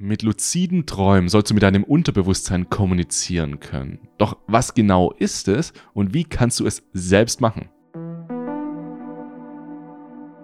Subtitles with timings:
[0.00, 3.98] Mit luziden Träumen sollst du mit deinem Unterbewusstsein kommunizieren können.
[4.16, 7.68] Doch was genau ist es und wie kannst du es selbst machen?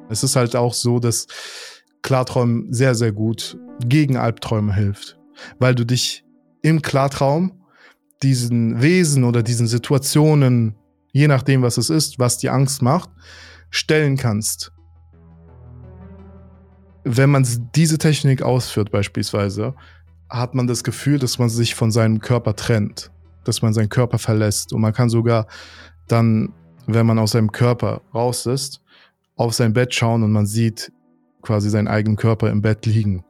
[0.09, 1.29] Es ist halt auch so, dass
[2.03, 3.57] Klarträumen sehr, sehr gut
[3.87, 5.21] gegen Albträume hilft,
[5.61, 6.25] weil du dich
[6.63, 7.65] im Klartraum
[8.25, 10.75] diesen Wesen oder diesen Situationen,
[11.13, 13.09] je nachdem, was es ist, was die Angst macht,
[13.71, 14.74] stellen kannst
[17.05, 19.75] wenn man diese Technik ausführt beispielsweise,
[20.31, 23.11] hat man das Gefühl, dass man sich von seinem Körper trennt,
[23.45, 24.73] dass man seinen Körper verlässt.
[24.73, 25.47] Und man kann sogar
[26.09, 26.53] dann,
[26.87, 28.81] wenn man aus seinem Körper raus ist,
[29.37, 30.93] auf sein Bett schauen und man sieht
[31.43, 33.23] quasi seinen eigenen Körper im Bett liegen.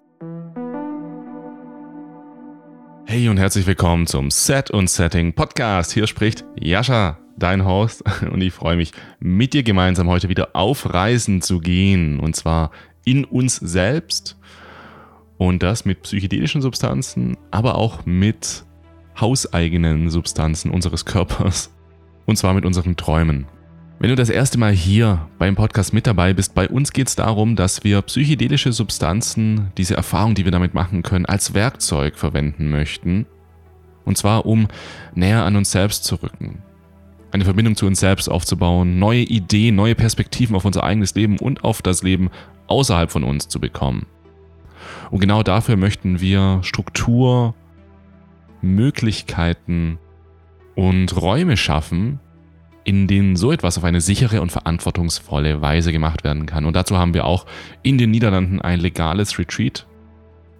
[3.06, 5.92] Hey und herzlich willkommen zum Set und Setting Podcast.
[5.92, 10.94] Hier spricht Jascha, dein Host, und ich freue mich, mit dir gemeinsam heute wieder auf
[10.94, 12.20] Reisen zu gehen.
[12.20, 12.70] Und zwar
[13.04, 14.36] in uns selbst
[15.36, 18.64] und das mit psychedelischen Substanzen, aber auch mit
[19.20, 21.70] hauseigenen Substanzen unseres Körpers
[22.26, 23.46] und zwar mit unseren Träumen.
[24.00, 27.16] Wenn du das erste Mal hier beim Podcast mit dabei bist, bei uns geht es
[27.16, 32.70] darum, dass wir psychedelische Substanzen, diese Erfahrung, die wir damit machen können, als Werkzeug verwenden
[32.70, 33.26] möchten.
[34.04, 34.68] Und zwar um
[35.14, 36.62] näher an uns selbst zu rücken,
[37.30, 41.64] eine Verbindung zu uns selbst aufzubauen, neue Ideen, neue Perspektiven auf unser eigenes Leben und
[41.64, 42.30] auf das Leben
[42.66, 44.06] außerhalb von uns zu bekommen.
[45.10, 47.54] Und genau dafür möchten wir Struktur,
[48.62, 49.98] Möglichkeiten
[50.74, 52.20] und Räume schaffen,
[52.84, 56.66] in denen so etwas auf eine sichere und verantwortungsvolle Weise gemacht werden kann.
[56.66, 57.46] Und dazu haben wir auch
[57.82, 59.86] in den Niederlanden ein legales Retreat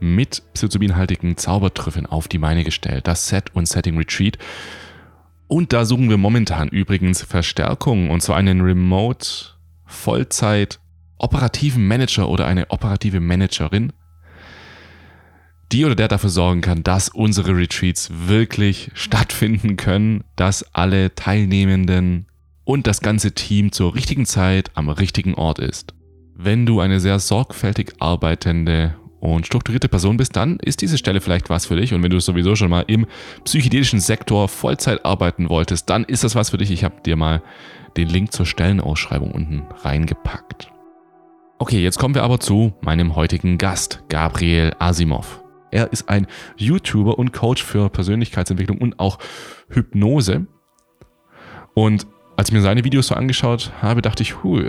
[0.01, 3.07] mit psilocybinhaltigen Zaubertrüffeln auf die Beine gestellt.
[3.07, 4.39] Das Set und Setting Retreat.
[5.47, 9.27] Und da suchen wir momentan übrigens Verstärkung und zwar einen Remote
[9.85, 10.81] Vollzeit
[11.25, 13.93] operativen Manager oder eine operative Managerin,
[15.73, 22.27] die oder der dafür sorgen kann, dass unsere Retreats wirklich stattfinden können, dass alle Teilnehmenden
[22.65, 25.95] und das ganze Team zur richtigen Zeit am richtigen Ort ist.
[26.37, 31.49] Wenn du eine sehr sorgfältig arbeitende und strukturierte Person bist, dann ist diese Stelle vielleicht
[31.49, 31.95] was für dich.
[31.95, 33.07] Und wenn du sowieso schon mal im
[33.45, 36.71] psychedelischen Sektor Vollzeit arbeiten wolltest, dann ist das was für dich.
[36.71, 37.43] Ich habe dir mal
[37.97, 40.74] den Link zur Stellenausschreibung unten reingepackt.
[41.65, 45.43] Okay, jetzt kommen wir aber zu meinem heutigen Gast, Gabriel Asimov.
[45.71, 46.27] Er ist ein
[46.59, 49.19] YouTuber und Coach für Persönlichkeitsentwicklung und auch
[49.71, 50.47] Hypnose.
[51.73, 54.61] Und als ich mir seine Videos so angeschaut habe, dachte ich, hu,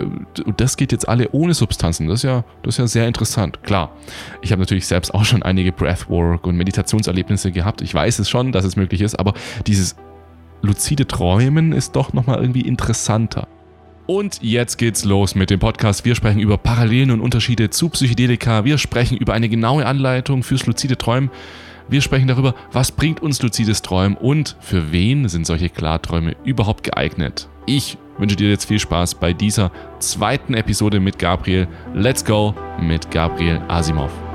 [0.56, 2.08] das geht jetzt alle ohne Substanzen.
[2.08, 3.62] Das ist ja, das ist ja sehr interessant.
[3.62, 3.94] Klar,
[4.40, 7.82] ich habe natürlich selbst auch schon einige Breathwork und Meditationserlebnisse gehabt.
[7.82, 9.34] Ich weiß es schon, dass es möglich ist, aber
[9.66, 9.96] dieses
[10.62, 13.48] luzide Träumen ist doch nochmal irgendwie interessanter.
[14.06, 16.04] Und jetzt geht's los mit dem Podcast.
[16.04, 18.64] Wir sprechen über Parallelen und Unterschiede zu Psychedelika.
[18.64, 21.30] Wir sprechen über eine genaue Anleitung fürs luzide Träumen.
[21.88, 26.82] Wir sprechen darüber, was bringt uns luzides Träumen und für wen sind solche Klarträume überhaupt
[26.82, 27.48] geeignet.
[27.66, 31.68] Ich wünsche dir jetzt viel Spaß bei dieser zweiten Episode mit Gabriel.
[31.94, 34.25] Let's go mit Gabriel Asimov.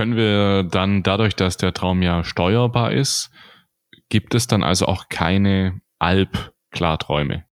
[0.00, 3.30] Können wir dann dadurch, dass der Traum ja steuerbar ist,
[4.08, 7.44] gibt es dann also auch keine Alp-Klarträume?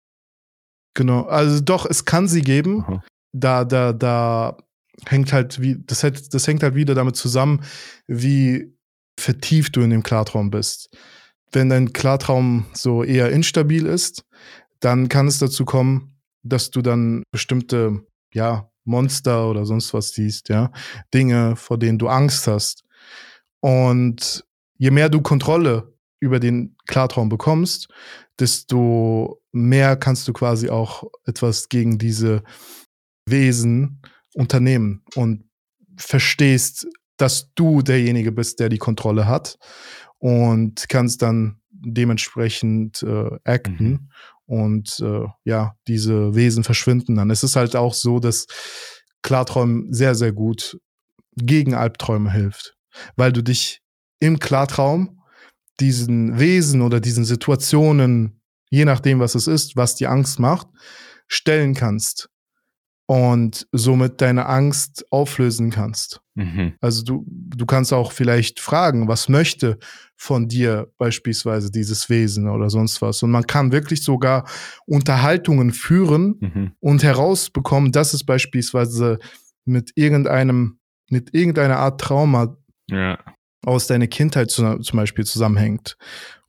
[0.94, 2.84] Genau, also doch, es kann sie geben.
[2.86, 3.04] Aha.
[3.34, 4.56] Da, da, da
[5.04, 7.64] hängt halt wie, das, das hängt halt wieder damit zusammen,
[8.06, 8.74] wie
[9.20, 10.88] vertieft du in dem Klartraum bist.
[11.52, 14.24] Wenn dein Klartraum so eher instabil ist,
[14.80, 20.48] dann kann es dazu kommen, dass du dann bestimmte, ja, Monster oder sonst was siehst,
[20.48, 20.72] ja.
[21.14, 22.84] Dinge, vor denen du Angst hast.
[23.60, 24.44] Und
[24.76, 27.88] je mehr du Kontrolle über den Klartraum bekommst,
[28.38, 32.42] desto mehr kannst du quasi auch etwas gegen diese
[33.26, 34.02] Wesen
[34.34, 35.44] unternehmen und
[35.96, 39.58] verstehst, dass du derjenige bist, der die Kontrolle hat
[40.18, 44.08] und kannst dann dementsprechend äh, acten mhm
[44.48, 47.30] und äh, ja, diese Wesen verschwinden dann.
[47.30, 48.46] Es ist halt auch so, dass
[49.22, 50.78] Klarträumen sehr, sehr gut
[51.36, 52.74] gegen Albträume hilft,
[53.16, 53.80] weil du dich
[54.20, 55.20] im Klartraum
[55.80, 58.40] diesen Wesen oder diesen Situationen,
[58.70, 60.66] je nachdem, was es ist, was die Angst macht,
[61.28, 62.30] stellen kannst
[63.08, 66.20] und somit deine Angst auflösen kannst.
[66.34, 66.74] Mhm.
[66.82, 69.78] Also du, du kannst auch vielleicht fragen, was möchte
[70.14, 73.22] von dir beispielsweise dieses Wesen oder sonst was.
[73.22, 74.46] Und man kann wirklich sogar
[74.84, 76.72] Unterhaltungen führen mhm.
[76.80, 79.18] und herausbekommen, dass es beispielsweise
[79.64, 80.78] mit irgendeinem,
[81.08, 82.58] mit irgendeiner Art Trauma
[82.90, 83.18] ja.
[83.64, 85.96] aus deiner Kindheit zu, zum Beispiel zusammenhängt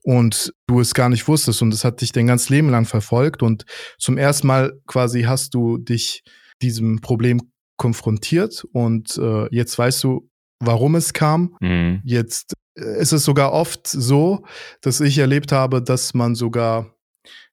[0.02, 3.42] und du es gar nicht wusstest und es hat dich dein ganzes Leben lang verfolgt
[3.42, 3.64] und
[3.98, 6.22] zum ersten Mal quasi hast du dich
[6.62, 7.40] diesem Problem
[7.76, 11.56] konfrontiert und äh, jetzt weißt du, warum es kam.
[11.60, 12.02] Mhm.
[12.04, 14.44] Jetzt äh, ist es sogar oft so,
[14.82, 16.94] dass ich erlebt habe, dass man sogar,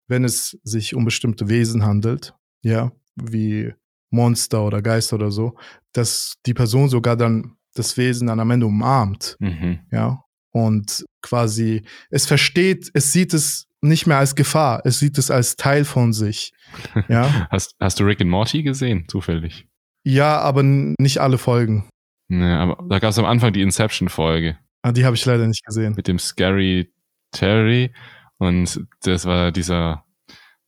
[0.07, 3.73] wenn es sich um bestimmte Wesen handelt, ja, wie
[4.09, 5.55] Monster oder Geister oder so,
[5.93, 9.79] dass die Person sogar dann das Wesen dann am Ende umarmt, mhm.
[9.91, 15.31] ja, und quasi es versteht, es sieht es nicht mehr als Gefahr, es sieht es
[15.31, 16.53] als Teil von sich,
[17.07, 17.47] ja.
[17.49, 19.67] hast, hast du Rick and Morty gesehen, zufällig?
[20.03, 21.89] Ja, aber nicht alle Folgen.
[22.29, 24.57] Nee, aber da gab es am Anfang die Inception-Folge.
[24.81, 25.93] Ah, die habe ich leider nicht gesehen.
[25.95, 26.91] Mit dem Scary
[27.31, 27.93] Terry
[28.37, 30.05] und das war dieser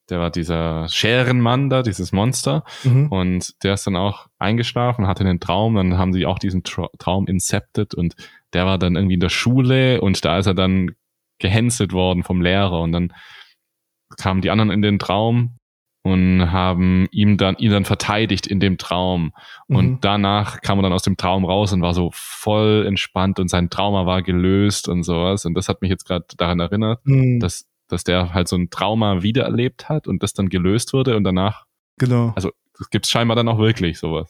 [0.10, 2.64] der war dieser Scherenmann da, dieses Monster.
[2.84, 3.08] Mhm.
[3.08, 5.76] Und der ist dann auch eingeschlafen, hatte einen Traum.
[5.76, 8.16] Dann haben sie auch diesen Tra Traum incepted und
[8.54, 10.96] der war dann irgendwie in der Schule und da ist er dann
[11.40, 13.14] gehänselt worden vom Lehrer und dann
[14.18, 15.58] kamen die anderen in den Traum
[16.04, 19.34] und haben ihm dann ihn dann verteidigt in dem Traum
[19.68, 19.98] und mhm.
[20.02, 23.70] danach kam er dann aus dem Traum raus und war so voll entspannt und sein
[23.70, 27.40] Trauma war gelöst und sowas und das hat mich jetzt gerade daran erinnert, mhm.
[27.40, 31.24] dass dass der halt so ein Trauma wiedererlebt hat und das dann gelöst wurde und
[31.24, 31.66] danach.
[31.98, 32.32] Genau.
[32.36, 34.30] Also das gibt es scheinbar dann auch wirklich sowas.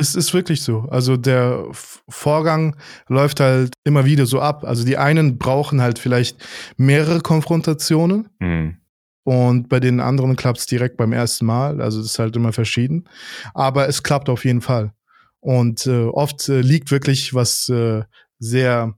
[0.00, 0.88] Es ist wirklich so.
[0.90, 1.66] Also der
[2.08, 2.76] Vorgang
[3.08, 4.64] läuft halt immer wieder so ab.
[4.64, 6.38] Also die einen brauchen halt vielleicht
[6.76, 8.28] mehrere Konfrontationen.
[8.38, 8.76] Mhm.
[9.24, 11.80] Und bei den anderen klappt es direkt beim ersten Mal.
[11.80, 13.08] Also das ist halt immer verschieden.
[13.54, 14.92] Aber es klappt auf jeden Fall.
[15.40, 18.02] Und äh, oft äh, liegt wirklich was äh,
[18.38, 18.94] sehr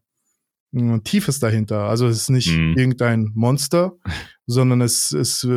[1.04, 1.88] Tiefes dahinter.
[1.88, 2.74] Also es ist nicht mhm.
[2.78, 3.92] irgendein Monster,
[4.46, 5.48] sondern es ist äh,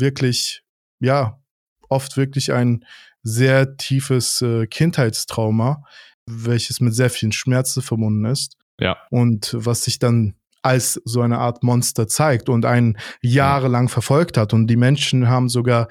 [0.00, 0.62] wirklich,
[1.00, 1.40] ja,
[1.88, 2.84] oft wirklich ein
[3.22, 5.84] sehr tiefes äh, Kindheitstrauma,
[6.26, 8.56] welches mit sehr vielen Schmerzen verbunden ist.
[8.78, 8.96] Ja.
[9.10, 14.52] Und was sich dann als so eine Art Monster zeigt und einen jahrelang verfolgt hat.
[14.52, 15.88] Und die Menschen haben sogar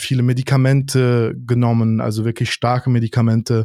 [0.00, 3.64] viele Medikamente genommen, also wirklich starke Medikamente.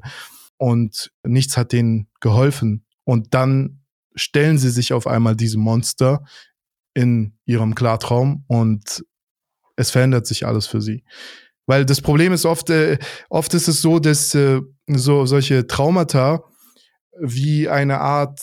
[0.57, 2.85] Und nichts hat denen geholfen.
[3.03, 3.81] Und dann
[4.15, 6.23] stellen sie sich auf einmal diesem Monster
[6.93, 9.05] in ihrem Klartraum und
[9.75, 11.03] es verändert sich alles für sie.
[11.67, 12.97] Weil das Problem ist oft, äh,
[13.29, 16.43] oft ist es so, dass äh, so solche Traumata
[17.19, 18.41] wie eine Art,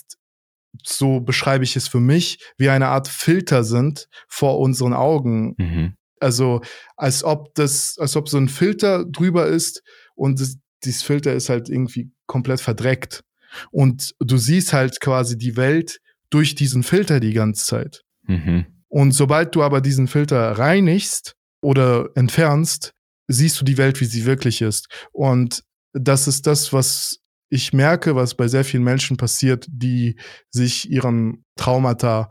[0.83, 5.55] so beschreibe ich es für mich, wie eine Art Filter sind vor unseren Augen.
[5.57, 5.95] Mhm.
[6.21, 6.61] Also
[6.97, 9.83] als ob das, als ob so ein Filter drüber ist
[10.15, 13.25] und das, dieses Filter ist halt irgendwie komplett verdreckt.
[13.71, 16.01] Und du siehst halt quasi die Welt
[16.31, 18.03] durch diesen Filter die ganze Zeit.
[18.27, 18.67] Mhm.
[18.89, 22.93] Und sobald du aber diesen Filter reinigst oder entfernst,
[23.29, 24.89] siehst du die Welt, wie sie wirklich ist.
[25.13, 30.19] Und das ist das, was ich merke, was bei sehr vielen Menschen passiert, die
[30.51, 32.31] sich ihren Traumata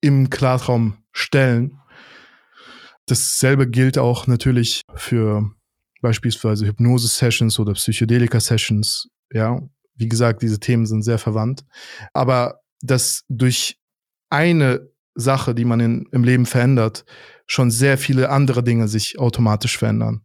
[0.00, 1.78] im Klartraum stellen.
[3.06, 5.50] Dasselbe gilt auch natürlich für
[6.00, 9.08] beispielsweise Hypnose-Sessions oder Psychedelika-Sessions.
[9.32, 9.60] Ja,
[9.94, 11.64] wie gesagt, diese Themen sind sehr verwandt.
[12.12, 13.78] Aber dass durch
[14.30, 17.04] eine Sache, die man in, im Leben verändert,
[17.46, 20.22] schon sehr viele andere Dinge sich automatisch verändern.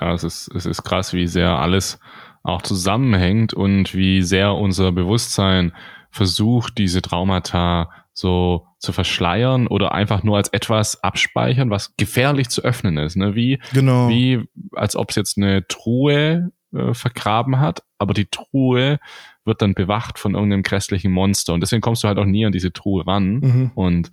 [0.00, 1.98] Ja, es ist, es ist krass, wie sehr alles
[2.42, 5.72] auch zusammenhängt und wie sehr unser Bewusstsein
[6.10, 12.62] versucht, diese Traumata so zu verschleiern oder einfach nur als etwas abspeichern, was gefährlich zu
[12.62, 13.16] öffnen ist.
[13.16, 13.34] Ne?
[13.34, 14.08] Wie, genau.
[14.08, 18.98] wie als ob es jetzt eine Truhe äh, vergraben hat, aber die Truhe
[19.44, 22.52] wird dann bewacht von irgendeinem grässlichen Monster und deswegen kommst du halt auch nie an
[22.52, 23.70] diese Truhe ran mhm.
[23.74, 24.10] und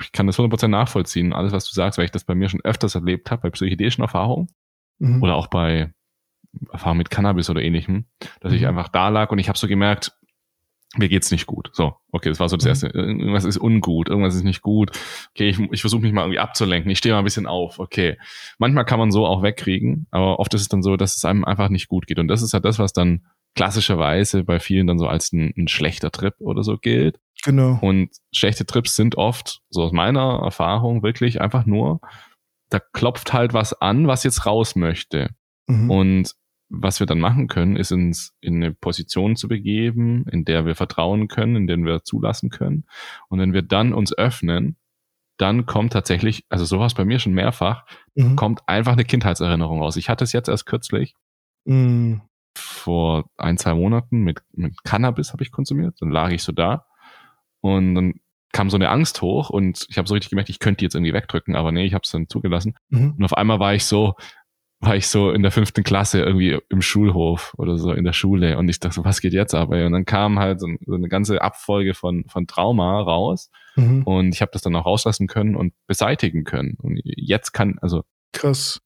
[0.00, 2.60] ich kann das 100% nachvollziehen, alles was du sagst, weil ich das bei mir schon
[2.62, 4.48] öfters erlebt habe, bei psychedelischen Erfahrungen
[4.98, 5.22] mhm.
[5.22, 5.92] oder auch bei
[6.72, 8.06] Erfahrungen mit Cannabis oder ähnlichem,
[8.40, 8.58] dass mhm.
[8.58, 10.12] ich einfach da lag und ich habe so gemerkt,
[10.96, 11.70] mir geht's nicht gut.
[11.74, 12.68] So, okay, das war so das mhm.
[12.68, 12.86] erste.
[12.88, 14.90] Irgendwas ist ungut, irgendwas ist nicht gut.
[15.34, 16.90] Okay, ich, ich versuche mich mal irgendwie abzulenken.
[16.90, 17.78] Ich stehe mal ein bisschen auf.
[17.78, 18.16] Okay,
[18.58, 21.44] manchmal kann man so auch wegkriegen, aber oft ist es dann so, dass es einem
[21.44, 22.18] einfach nicht gut geht.
[22.18, 25.68] Und das ist halt das, was dann klassischerweise bei vielen dann so als ein, ein
[25.68, 27.18] schlechter Trip oder so gilt.
[27.44, 27.78] Genau.
[27.80, 32.00] Und schlechte Trips sind oft, so aus meiner Erfahrung, wirklich einfach nur,
[32.70, 35.30] da klopft halt was an, was jetzt raus möchte.
[35.66, 35.90] Mhm.
[35.90, 36.34] Und
[36.70, 40.74] was wir dann machen können, ist uns in eine Position zu begeben, in der wir
[40.74, 42.84] vertrauen können, in der wir zulassen können.
[43.28, 44.76] Und wenn wir dann uns öffnen,
[45.38, 48.36] dann kommt tatsächlich, also sowas bei mir schon mehrfach, mhm.
[48.36, 49.96] kommt einfach eine Kindheitserinnerung raus.
[49.96, 51.14] Ich hatte es jetzt erst kürzlich,
[51.64, 52.20] mhm.
[52.88, 55.96] Vor ein, zwei Monaten mit, mit Cannabis habe ich konsumiert.
[56.00, 56.86] Dann lag ich so da
[57.60, 58.14] und dann
[58.50, 60.94] kam so eine Angst hoch und ich habe so richtig gemerkt, ich könnte die jetzt
[60.94, 62.76] irgendwie wegdrücken, aber nee, ich habe es dann zugelassen.
[62.88, 63.16] Mhm.
[63.18, 64.14] Und auf einmal war ich so,
[64.80, 68.56] war ich so in der fünften Klasse irgendwie im Schulhof oder so in der Schule
[68.56, 69.84] und ich dachte, was geht jetzt aber?
[69.84, 74.04] Und dann kam halt so, eine ganze Abfolge von, von Trauma raus mhm.
[74.04, 76.78] und ich habe das dann auch rauslassen können und beseitigen können.
[76.80, 78.80] Und jetzt kann, also krass.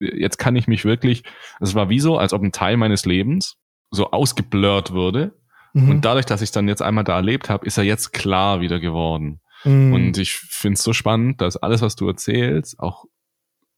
[0.00, 1.24] Jetzt kann ich mich wirklich,
[1.60, 3.56] es war wie so, als ob ein Teil meines Lebens
[3.90, 5.38] so ausgeblurrt würde.
[5.72, 5.90] Mhm.
[5.90, 8.80] Und dadurch, dass ich dann jetzt einmal da erlebt habe, ist er jetzt klar wieder
[8.80, 9.40] geworden.
[9.64, 9.92] Mhm.
[9.92, 13.04] Und ich finde es so spannend, dass alles, was du erzählst, auch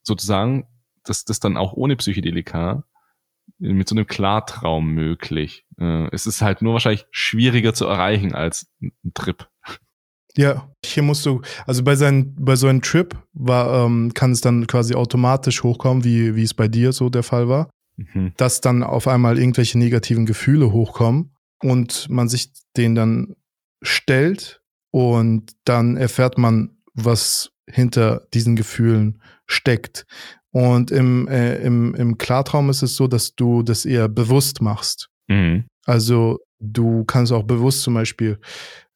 [0.03, 0.67] sozusagen
[1.05, 2.85] das, das dann auch ohne Psychedelika
[3.59, 5.67] mit so einem Klartraum möglich.
[5.79, 9.49] Äh, es ist halt nur wahrscheinlich schwieriger zu erreichen als ein Trip.
[10.37, 14.41] Ja, hier musst du, also bei, seinen, bei so einem Trip war, ähm, kann es
[14.41, 18.33] dann quasi automatisch hochkommen, wie, wie es bei dir so der Fall war, mhm.
[18.37, 23.37] dass dann auf einmal irgendwelche negativen Gefühle hochkommen und man sich denen dann
[23.83, 24.61] stellt
[24.93, 30.07] und dann erfährt man, was hinter diesen Gefühlen steckt.
[30.53, 35.09] Und im, äh, im, im Klartraum ist es so, dass du das eher bewusst machst.
[35.29, 35.65] Mhm.
[35.87, 38.39] Also du kannst auch bewusst zum Beispiel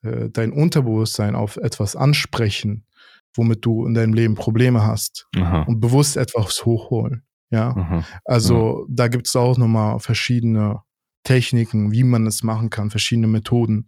[0.04, 2.86] äh, dein Unterbewusstsein auf etwas ansprechen,
[3.34, 5.62] womit du in deinem Leben Probleme hast Aha.
[5.62, 7.24] und bewusst etwas hochholen.
[7.50, 8.04] Ja, Aha.
[8.24, 8.86] also ja.
[8.88, 10.82] da gibt es auch nochmal verschiedene
[11.24, 13.86] Techniken, wie man es machen kann, verschiedene Methoden,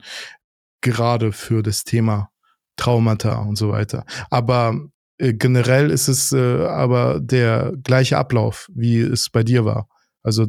[0.80, 2.30] gerade für das Thema
[2.76, 4.04] Traumata und so weiter.
[4.30, 9.88] Aber äh, generell ist es äh, aber der gleiche Ablauf, wie es bei dir war.
[10.22, 10.46] Also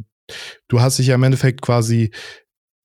[0.67, 2.11] du hast dich ja im Endeffekt quasi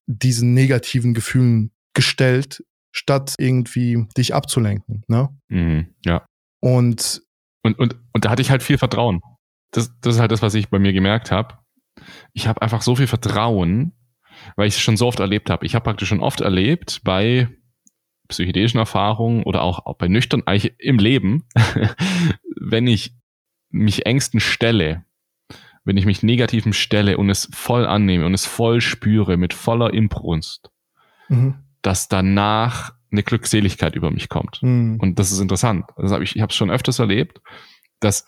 [0.07, 2.63] diesen negativen Gefühlen gestellt,
[2.93, 5.03] statt irgendwie dich abzulenken.
[5.07, 5.29] Ne?
[5.49, 6.25] Mhm, ja.
[6.61, 7.21] Und,
[7.63, 9.21] und, und, und da hatte ich halt viel Vertrauen.
[9.71, 11.57] Das, das ist halt das, was ich bei mir gemerkt habe.
[12.33, 13.93] Ich habe einfach so viel Vertrauen,
[14.55, 15.65] weil ich es schon so oft erlebt habe.
[15.65, 17.49] Ich habe praktisch schon oft erlebt bei
[18.27, 21.47] psychedelischen Erfahrungen oder auch, auch bei nüchtern, eigentlich im Leben,
[22.61, 23.15] wenn ich
[23.69, 25.03] mich Ängsten stelle,
[25.83, 29.93] wenn ich mich negativen stelle und es voll annehme und es voll spüre mit voller
[29.93, 30.69] Imbrunst,
[31.27, 31.55] mhm.
[31.83, 34.63] Dass danach eine Glückseligkeit über mich kommt.
[34.63, 34.97] Mhm.
[34.99, 35.85] Und das ist interessant.
[35.97, 37.39] Das hab ich ich habe es schon öfters erlebt,
[37.99, 38.27] dass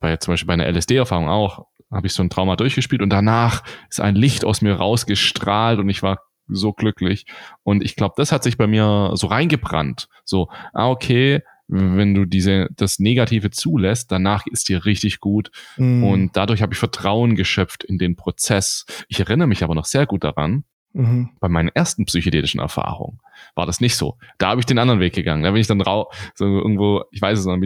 [0.00, 3.62] bei zum Beispiel bei einer LSD-Erfahrung auch, habe ich so ein Trauma durchgespielt und danach
[3.90, 7.26] ist ein Licht aus mir rausgestrahlt und ich war so glücklich.
[7.62, 10.08] Und ich glaube, das hat sich bei mir so reingebrannt.
[10.24, 15.50] So, ah, okay, wenn du diese, das Negative zulässt, danach ist dir richtig gut.
[15.76, 16.04] Mhm.
[16.04, 18.84] Und dadurch habe ich Vertrauen geschöpft in den Prozess.
[19.08, 21.30] Ich erinnere mich aber noch sehr gut daran, mhm.
[21.40, 23.20] bei meinen ersten psychedelischen Erfahrungen
[23.54, 24.18] war das nicht so.
[24.38, 25.42] Da habe ich den anderen Weg gegangen.
[25.42, 27.58] Da bin ich dann rau, so irgendwo, ich weiß es noch,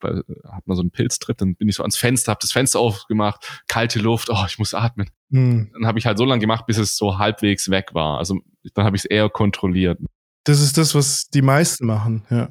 [0.00, 2.80] weil, hat man so einen Pilztrip, dann bin ich so ans Fenster, habe das Fenster
[2.80, 5.10] aufgemacht, kalte Luft, oh, ich muss atmen.
[5.30, 5.70] Mhm.
[5.72, 8.18] Dann habe ich halt so lange gemacht, bis es so halbwegs weg war.
[8.18, 8.38] Also
[8.74, 9.98] dann habe ich es eher kontrolliert.
[10.44, 12.50] Das ist das, was die meisten machen, ja.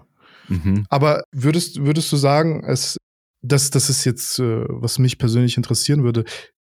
[0.50, 0.86] Mhm.
[0.90, 2.98] Aber würdest, würdest du sagen, es,
[3.42, 6.24] das, das ist jetzt, äh, was mich persönlich interessieren würde,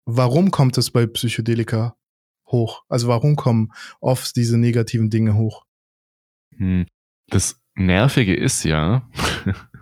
[0.06, 1.96] warum kommt es bei Psychedelika
[2.54, 2.84] hoch?
[2.88, 5.66] Also warum kommen oft diese negativen Dinge hoch?
[6.56, 6.86] Hm.
[7.28, 9.10] Das Nervige ist ja,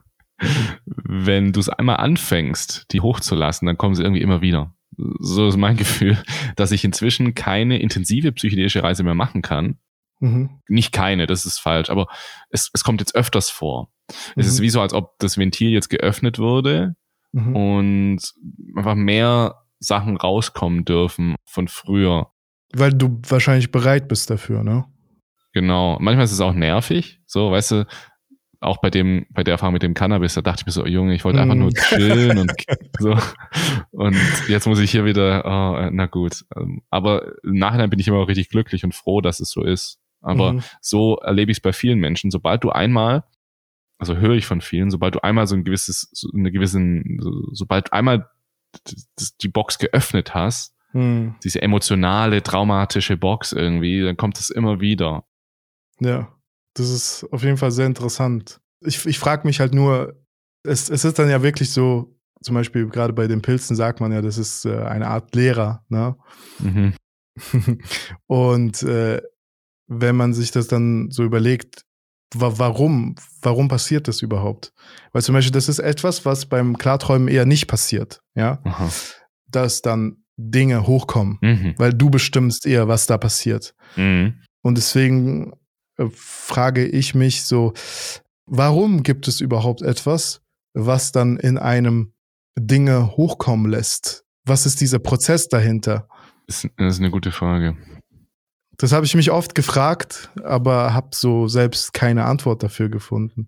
[0.85, 4.73] wenn du es einmal anfängst, die hochzulassen, dann kommen sie irgendwie immer wieder.
[5.19, 6.21] So ist mein Gefühl,
[6.55, 9.77] dass ich inzwischen keine intensive psychedelische Reise mehr machen kann.
[10.19, 10.61] Mhm.
[10.67, 12.07] Nicht keine, das ist falsch, aber
[12.49, 13.91] es, es kommt jetzt öfters vor.
[14.09, 14.41] Mhm.
[14.41, 14.63] Es ist mhm.
[14.63, 16.95] wie so, als ob das Ventil jetzt geöffnet wurde
[17.31, 17.55] mhm.
[17.55, 18.33] und
[18.75, 22.30] einfach mehr Sachen rauskommen dürfen von früher.
[22.73, 24.85] Weil du wahrscheinlich bereit bist dafür, ne?
[25.53, 25.97] Genau.
[25.99, 27.21] Manchmal ist es auch nervig.
[27.25, 27.85] So, weißt du,
[28.61, 31.15] auch bei dem, bei der Erfahrung mit dem Cannabis, da dachte ich mir so, Junge,
[31.15, 31.41] ich wollte mm.
[31.41, 32.53] einfach nur chillen und
[32.99, 33.17] so.
[33.89, 34.15] Und
[34.47, 36.45] jetzt muss ich hier wieder, oh, na gut.
[36.55, 39.63] Ähm, aber im Nachhinein bin ich immer auch richtig glücklich und froh, dass es so
[39.63, 39.99] ist.
[40.21, 40.63] Aber mm.
[40.79, 42.29] so erlebe ich es bei vielen Menschen.
[42.29, 43.23] Sobald du einmal,
[43.97, 47.31] also höre ich von vielen, sobald du einmal so ein gewisses, so eine gewissen, so,
[47.53, 48.29] sobald einmal
[49.41, 51.36] die Box geöffnet hast, mm.
[51.43, 55.24] diese emotionale, traumatische Box irgendwie, dann kommt es immer wieder.
[56.00, 56.29] Ja.
[56.74, 58.62] Das ist auf jeden Fall sehr interessant.
[58.81, 60.15] Ich, ich frage mich halt nur,
[60.63, 64.12] es, es ist dann ja wirklich so, zum Beispiel gerade bei den Pilzen sagt man
[64.12, 66.15] ja, das ist äh, eine Art Lehrer, ne?
[66.60, 66.93] Mhm.
[68.27, 69.21] Und äh,
[69.88, 71.83] wenn man sich das dann so überlegt,
[72.33, 74.74] wa warum, warum passiert das überhaupt?
[75.12, 78.60] Weil zum Beispiel, das ist etwas, was beim Klarträumen eher nicht passiert, ja?
[78.63, 78.89] Aha.
[79.48, 81.75] Dass dann Dinge hochkommen, mhm.
[81.77, 83.74] weil du bestimmst eher, was da passiert.
[83.95, 84.41] Mhm.
[84.62, 85.53] Und deswegen
[85.98, 87.74] äh, frage ich mich so,
[88.45, 90.41] warum gibt es überhaupt etwas,
[90.74, 92.13] was dann in einem
[92.57, 94.24] Dinge hochkommen lässt?
[94.45, 96.07] Was ist dieser Prozess dahinter?
[96.48, 97.77] Das ist eine gute Frage.
[98.77, 103.48] Das habe ich mich oft gefragt, aber habe so selbst keine Antwort dafür gefunden.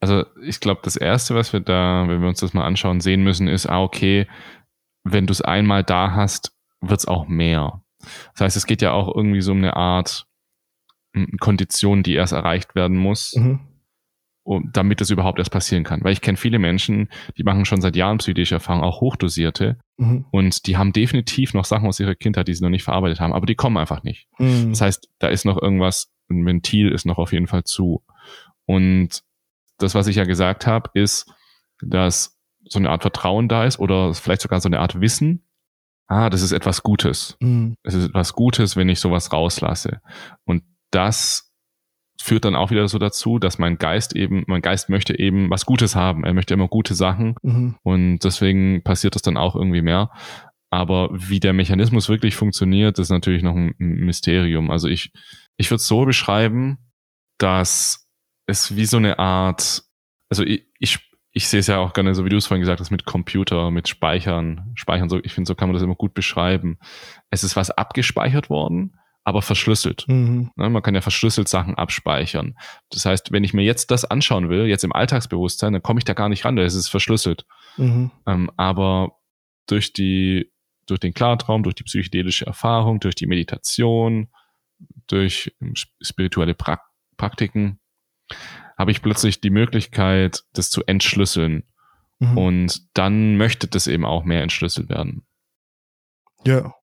[0.00, 3.24] Also ich glaube, das Erste, was wir da, wenn wir uns das mal anschauen, sehen
[3.24, 4.26] müssen, ist, ah, okay,
[5.04, 7.82] wenn du es einmal da hast, wird es auch mehr.
[8.32, 10.26] Das heißt, es geht ja auch irgendwie so um eine Art
[11.40, 13.60] Kondition, die erst erreicht werden muss, mhm.
[14.42, 16.02] um, damit es überhaupt erst passieren kann.
[16.02, 17.08] Weil ich kenne viele Menschen,
[17.38, 20.26] die machen schon seit Jahren psychische Erfahrungen, auch hochdosierte, mhm.
[20.32, 23.32] und die haben definitiv noch Sachen aus ihrer Kindheit, die sie noch nicht verarbeitet haben,
[23.32, 24.26] aber die kommen einfach nicht.
[24.38, 24.70] Mhm.
[24.70, 28.02] Das heißt, da ist noch irgendwas, ein Ventil ist noch auf jeden Fall zu.
[28.66, 29.22] Und
[29.78, 31.30] das, was ich ja gesagt habe, ist,
[31.80, 32.33] dass
[32.68, 35.44] so eine Art Vertrauen da ist oder vielleicht sogar so eine Art Wissen.
[36.06, 37.36] Ah, das ist etwas Gutes.
[37.40, 37.76] Mhm.
[37.82, 40.00] Es ist etwas Gutes, wenn ich sowas rauslasse.
[40.44, 41.52] Und das
[42.20, 45.66] führt dann auch wieder so dazu, dass mein Geist eben, mein Geist möchte eben was
[45.66, 46.24] Gutes haben.
[46.24, 47.34] Er möchte immer gute Sachen.
[47.42, 47.76] Mhm.
[47.82, 50.10] Und deswegen passiert das dann auch irgendwie mehr.
[50.70, 54.70] Aber wie der Mechanismus wirklich funktioniert, ist natürlich noch ein Mysterium.
[54.70, 55.12] Also ich,
[55.56, 56.78] ich würde es so beschreiben,
[57.38, 58.08] dass
[58.46, 59.82] es wie so eine Art,
[60.30, 60.98] also ich, ich,
[61.36, 63.72] ich sehe es ja auch gerne, so wie du es vorhin gesagt hast, mit Computer,
[63.72, 66.78] mit Speichern, Speichern, so, ich finde, so kann man das immer gut beschreiben.
[67.28, 70.04] Es ist was abgespeichert worden, aber verschlüsselt.
[70.06, 70.52] Mhm.
[70.54, 72.56] Ne, man kann ja verschlüsselt Sachen abspeichern.
[72.90, 76.04] Das heißt, wenn ich mir jetzt das anschauen will, jetzt im Alltagsbewusstsein, dann komme ich
[76.04, 77.46] da gar nicht ran, da ist es verschlüsselt.
[77.78, 78.12] Mhm.
[78.28, 79.18] Ähm, aber
[79.66, 80.52] durch die,
[80.86, 84.28] durch den Klartraum, durch die psychedelische Erfahrung, durch die Meditation,
[85.08, 85.52] durch
[86.00, 86.80] spirituelle pra
[87.16, 87.80] Praktiken,
[88.76, 91.64] habe ich plötzlich die Möglichkeit, das zu entschlüsseln.
[92.18, 92.38] Mhm.
[92.38, 95.24] Und dann möchte das eben auch mehr entschlüsselt werden.
[96.44, 96.74] Ja,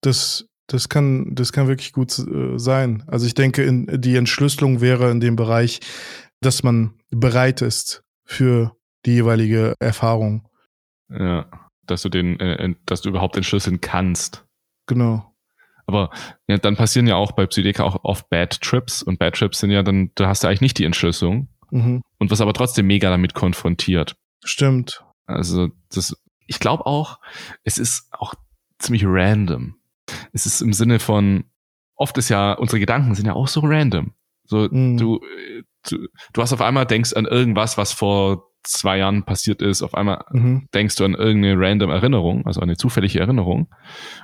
[0.00, 3.04] das, das, kann, das kann wirklich gut äh, sein.
[3.06, 5.80] Also ich denke, in, die Entschlüsselung wäre in dem Bereich,
[6.40, 10.48] dass man bereit ist für die jeweilige Erfahrung.
[11.08, 11.46] Ja,
[11.86, 14.44] dass du den, äh, dass du überhaupt entschlüsseln kannst.
[14.86, 15.31] Genau.
[15.92, 16.08] Aber
[16.48, 19.70] ja, dann passieren ja auch bei Psychedeka auch oft Bad Trips und Bad Trips sind
[19.70, 22.00] ja dann, da hast du eigentlich nicht die Entschlüsselung mhm.
[22.18, 24.16] und wirst aber trotzdem mega damit konfrontiert.
[24.42, 25.04] Stimmt.
[25.26, 27.18] Also das, ich glaube auch,
[27.62, 28.34] es ist auch
[28.78, 29.74] ziemlich random.
[30.32, 31.44] Es ist im Sinne von,
[31.94, 34.14] oft ist ja, unsere Gedanken sind ja auch so random.
[34.44, 34.96] So, mhm.
[34.96, 35.20] du,
[35.88, 39.94] du, du hast auf einmal denkst an irgendwas, was vor zwei Jahren passiert ist, auf
[39.94, 40.68] einmal mhm.
[40.74, 43.68] denkst du an irgendeine random Erinnerung, also eine zufällige Erinnerung.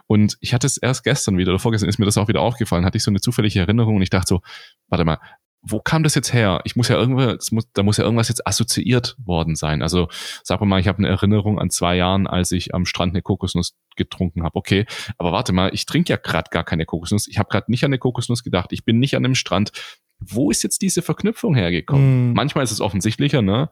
[0.06, 2.84] Und ich hatte es erst gestern wieder oder vorgestern ist mir das auch wieder aufgefallen,
[2.84, 4.40] hatte ich so eine zufällige Erinnerung und ich dachte so,
[4.88, 5.18] warte mal,
[5.60, 6.60] wo kam das jetzt her?
[6.64, 9.82] Ich muss ja irgendwie, muss, da muss ja irgendwas jetzt assoziiert worden sein.
[9.82, 10.08] Also
[10.44, 13.76] sag mal, ich habe eine Erinnerung an zwei Jahren, als ich am Strand eine Kokosnuss
[13.96, 14.56] getrunken habe.
[14.56, 14.86] Okay,
[15.18, 17.26] aber warte mal, ich trinke ja gerade gar keine Kokosnuss.
[17.26, 18.72] Ich habe gerade nicht an eine Kokosnuss gedacht.
[18.72, 19.72] Ich bin nicht an einem Strand.
[20.20, 22.30] Wo ist jetzt diese Verknüpfung hergekommen?
[22.30, 22.32] Mm.
[22.34, 23.68] Manchmal ist es offensichtlicher, ne?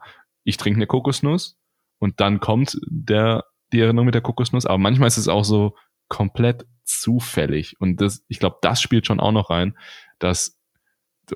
[0.47, 1.57] Ich trinke eine Kokosnuss
[1.99, 4.65] und dann kommt der, die Erinnerung mit der Kokosnuss.
[4.65, 5.75] Aber manchmal ist es auch so
[6.07, 7.75] komplett zufällig.
[7.79, 9.77] Und das, ich glaube, das spielt schon auch noch rein,
[10.19, 10.57] dass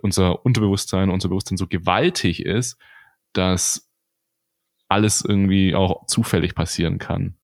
[0.02, 2.78] unser Unterbewusstsein, unser Bewusstsein so gewaltig ist,
[3.34, 3.90] dass
[4.88, 7.36] alles irgendwie auch zufällig passieren kann.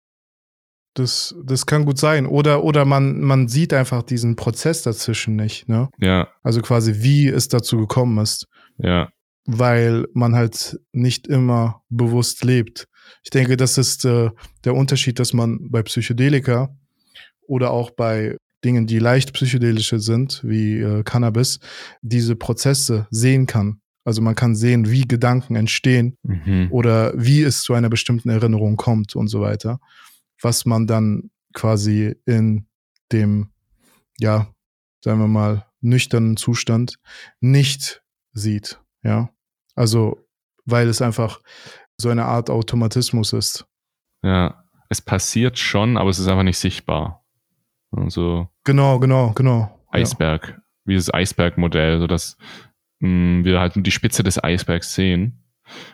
[0.93, 2.25] Das, das kann gut sein.
[2.25, 5.89] Oder, oder man, man sieht einfach diesen Prozess dazwischen nicht, ne?
[5.97, 6.29] Ja.
[6.43, 8.47] Also quasi, wie es dazu gekommen ist.
[8.77, 9.09] Ja
[9.47, 12.87] weil man halt nicht immer bewusst lebt.
[13.23, 14.29] Ich denke, das ist äh,
[14.65, 16.69] der Unterschied, dass man bei Psychedelika
[17.47, 21.59] oder auch bei Dingen, die leicht psychedelische sind, wie äh, Cannabis,
[22.01, 23.81] diese Prozesse sehen kann.
[24.03, 26.67] Also man kann sehen, wie Gedanken entstehen mhm.
[26.71, 29.79] oder wie es zu einer bestimmten Erinnerung kommt und so weiter,
[30.41, 32.67] was man dann quasi in
[33.11, 33.51] dem,
[34.17, 34.53] ja,
[35.03, 36.97] sagen wir mal, nüchternen Zustand
[37.39, 38.01] nicht
[38.33, 38.81] sieht.
[39.03, 39.29] Ja.
[39.77, 40.25] Also,
[40.65, 41.39] weil es einfach
[41.97, 43.65] so eine Art Automatismus ist.
[44.23, 47.23] Ja, es passiert schon, aber es ist einfach nicht sichtbar.
[47.91, 49.79] Also genau, genau, genau.
[49.91, 50.57] Eisberg, ja.
[50.85, 52.37] wie das Eisbergmodell, sodass
[52.99, 55.43] mh, mm, wir halt nur die Spitze des Eisbergs sehen,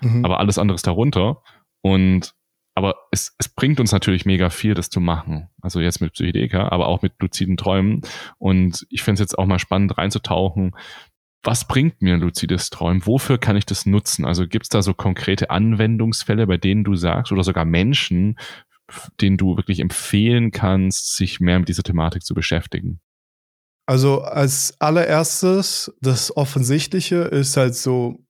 [0.02, 0.26] mhm.
[0.26, 1.44] aber alles andere ist darunter.
[1.82, 2.34] Und
[2.76, 5.50] aber es, es bringt uns natürlich mega viel, das zu machen.
[5.62, 8.02] Also jetzt mit Psychedelika, aber auch mit luziden Träumen.
[8.40, 10.76] Und ich finde es jetzt auch mal spannend reinzutauchen,
[11.44, 13.06] was bringt mir luzides Träumen?
[13.06, 14.26] Wofür kann ich das nutzen?
[14.26, 18.40] Also gibt es da so konkrete Anwendungsfälle, bei denen du sagst, oder sogar Menschen,
[19.20, 23.02] denen du wirklich empfehlen kannst, sich mehr mit dieser Thematik zu beschäftigen?
[23.86, 28.26] Also als allererstes, das Offensichtliche ist halt so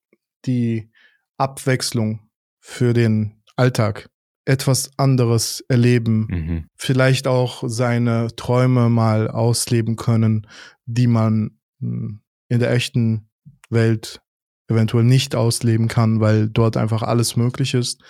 [0.46, 0.90] die
[1.38, 2.28] Abwechslung
[2.60, 4.10] für den Alltag.
[4.46, 6.68] Etwas anderes erleben, mhm.
[6.76, 10.48] vielleicht auch seine Träume mal ausleben können,
[10.86, 12.23] die man hm,
[12.54, 13.30] in der echten
[13.70, 14.22] Welt
[14.70, 18.02] eventuell nicht ausleben kann, weil dort einfach alles möglich ist.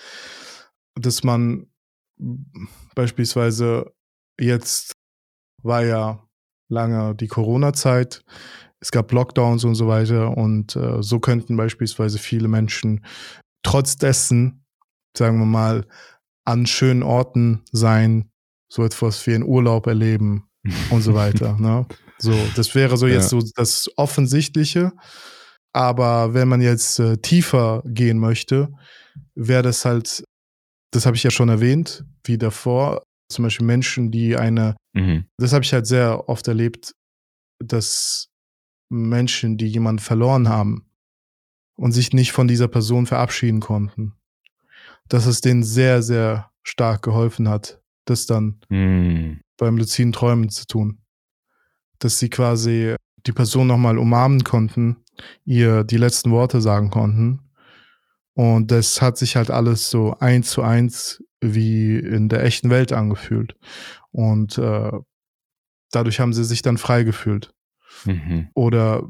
[0.94, 1.66] Dass man
[2.94, 3.92] beispielsweise
[4.38, 4.92] jetzt
[5.62, 6.28] war ja
[6.68, 8.22] lange die Corona-Zeit,
[8.80, 13.04] es gab Lockdowns und so weiter und äh, so könnten beispielsweise viele Menschen
[13.62, 14.66] trotz dessen,
[15.16, 15.86] sagen wir mal,
[16.44, 18.30] an schönen Orten sein,
[18.70, 20.50] so etwas wie einen Urlaub erleben
[20.90, 21.56] und so weiter.
[21.60, 21.86] Ne?
[22.18, 23.40] So, das wäre so jetzt ja.
[23.40, 24.92] so das Offensichtliche.
[25.72, 28.68] Aber wenn man jetzt äh, tiefer gehen möchte,
[29.34, 30.24] wäre das halt,
[30.92, 35.24] das habe ich ja schon erwähnt, wie davor, zum Beispiel Menschen, die eine, mhm.
[35.36, 36.94] das habe ich halt sehr oft erlebt,
[37.58, 38.28] dass
[38.88, 40.88] Menschen, die jemanden verloren haben
[41.76, 44.14] und sich nicht von dieser Person verabschieden konnten,
[45.08, 49.40] dass es denen sehr, sehr stark geholfen hat, das dann mhm.
[49.56, 51.00] beim luziden Träumen zu tun.
[51.98, 54.96] Dass sie quasi die Person nochmal umarmen konnten,
[55.44, 57.40] ihr die letzten Worte sagen konnten.
[58.34, 62.92] Und das hat sich halt alles so eins zu eins wie in der echten Welt
[62.92, 63.54] angefühlt.
[64.10, 64.92] Und äh,
[65.90, 67.54] dadurch haben sie sich dann frei gefühlt.
[68.04, 68.48] Mhm.
[68.54, 69.08] Oder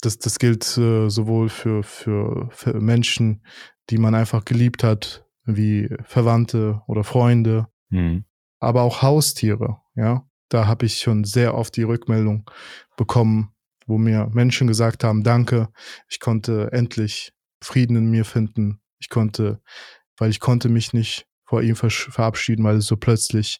[0.00, 3.44] das, das gilt äh, sowohl für, für, für Menschen,
[3.90, 8.24] die man einfach geliebt hat, wie Verwandte oder Freunde, mhm.
[8.60, 10.26] aber auch Haustiere, ja.
[10.50, 12.50] Da habe ich schon sehr oft die Rückmeldung
[12.96, 13.54] bekommen,
[13.86, 15.68] wo mir Menschen gesagt haben, danke,
[16.08, 17.32] ich konnte endlich
[17.62, 18.80] Frieden in mir finden.
[18.98, 19.60] Ich konnte,
[20.18, 23.58] weil ich konnte mich nicht vor ihm verabschieden, weil es so plötzlich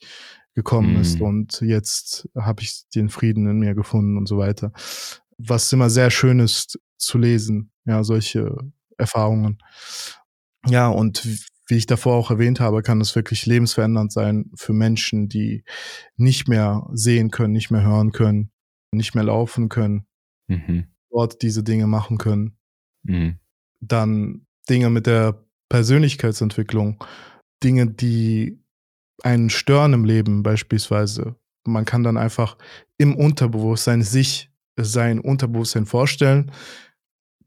[0.55, 1.00] gekommen mhm.
[1.00, 4.72] ist und jetzt habe ich den Frieden in mir gefunden und so weiter.
[5.38, 8.57] Was immer sehr schön ist zu lesen, ja, solche
[8.98, 9.59] Erfahrungen.
[10.66, 11.26] Ja, und
[11.70, 15.64] wie ich davor auch erwähnt habe, kann es wirklich lebensverändernd sein für Menschen, die
[16.16, 18.50] nicht mehr sehen können, nicht mehr hören können,
[18.92, 20.06] nicht mehr laufen können,
[20.48, 20.87] mhm.
[21.11, 22.59] dort diese Dinge machen können.
[23.04, 23.38] Mhm.
[23.80, 27.02] Dann Dinge mit der Persönlichkeitsentwicklung,
[27.62, 28.62] Dinge, die
[29.22, 31.37] einen stören im Leben beispielsweise.
[31.66, 32.56] Man kann dann einfach
[32.98, 36.52] im Unterbewusstsein sich sein Unterbewusstsein vorstellen.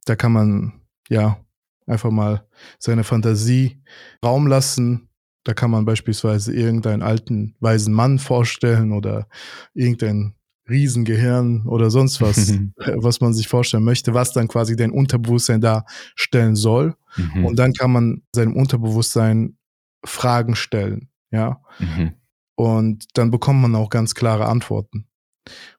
[0.06, 1.44] Da kann man ja
[1.86, 2.46] Einfach mal
[2.80, 3.82] seine Fantasie
[4.24, 5.10] Raum lassen.
[5.44, 9.28] Da kann man beispielsweise irgendeinen alten, weisen Mann vorstellen oder
[9.74, 10.36] irgendein
[10.70, 16.56] Riesengehirn oder sonst was, was man sich vorstellen möchte, was dann quasi dein Unterbewusstsein darstellen
[16.56, 16.96] soll.
[17.18, 17.46] Mhm.
[17.46, 19.58] Und dann kann man seinem Unterbewusstsein
[20.06, 21.62] Fragen stellen, ja.
[21.80, 22.14] Mhm.
[22.56, 25.08] Und dann bekommt man auch ganz klare Antworten.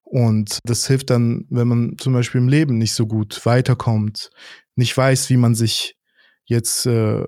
[0.03, 4.31] Und das hilft dann, wenn man zum Beispiel im Leben nicht so gut weiterkommt,
[4.77, 5.97] nicht weiß, wie man sich
[6.45, 7.25] jetzt äh,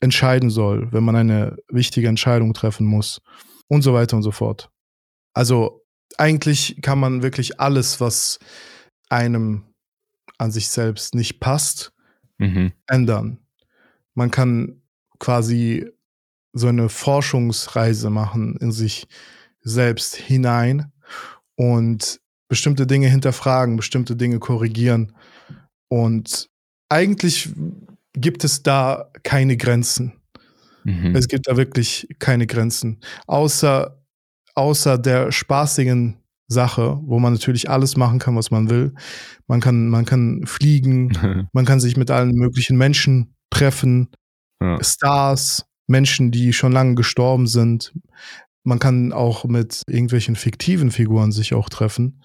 [0.00, 3.20] entscheiden soll, wenn man eine wichtige Entscheidung treffen muss
[3.68, 4.70] und so weiter und so fort.
[5.32, 5.84] Also
[6.16, 8.38] eigentlich kann man wirklich alles, was
[9.08, 9.64] einem
[10.38, 11.92] an sich selbst nicht passt,
[12.38, 12.72] mhm.
[12.86, 13.38] ändern.
[14.14, 14.82] Man kann
[15.18, 15.90] quasi
[16.52, 19.06] so eine Forschungsreise machen in sich
[19.60, 20.92] selbst hinein
[21.56, 25.14] und bestimmte Dinge hinterfragen, bestimmte Dinge korrigieren.
[25.88, 26.47] Und
[26.88, 27.50] eigentlich
[28.14, 30.12] gibt es da keine Grenzen.
[30.84, 31.14] Mhm.
[31.14, 33.00] Es gibt da wirklich keine Grenzen.
[33.26, 34.00] Außer,
[34.54, 36.16] außer der spaßigen
[36.48, 38.94] Sache, wo man natürlich alles machen kann, was man will.
[39.46, 41.12] Man kann, man kann fliegen,
[41.52, 44.08] man kann sich mit allen möglichen Menschen treffen,
[44.60, 44.82] ja.
[44.82, 47.92] Stars, Menschen, die schon lange gestorben sind.
[48.64, 52.22] Man kann auch mit irgendwelchen fiktiven Figuren sich auch treffen.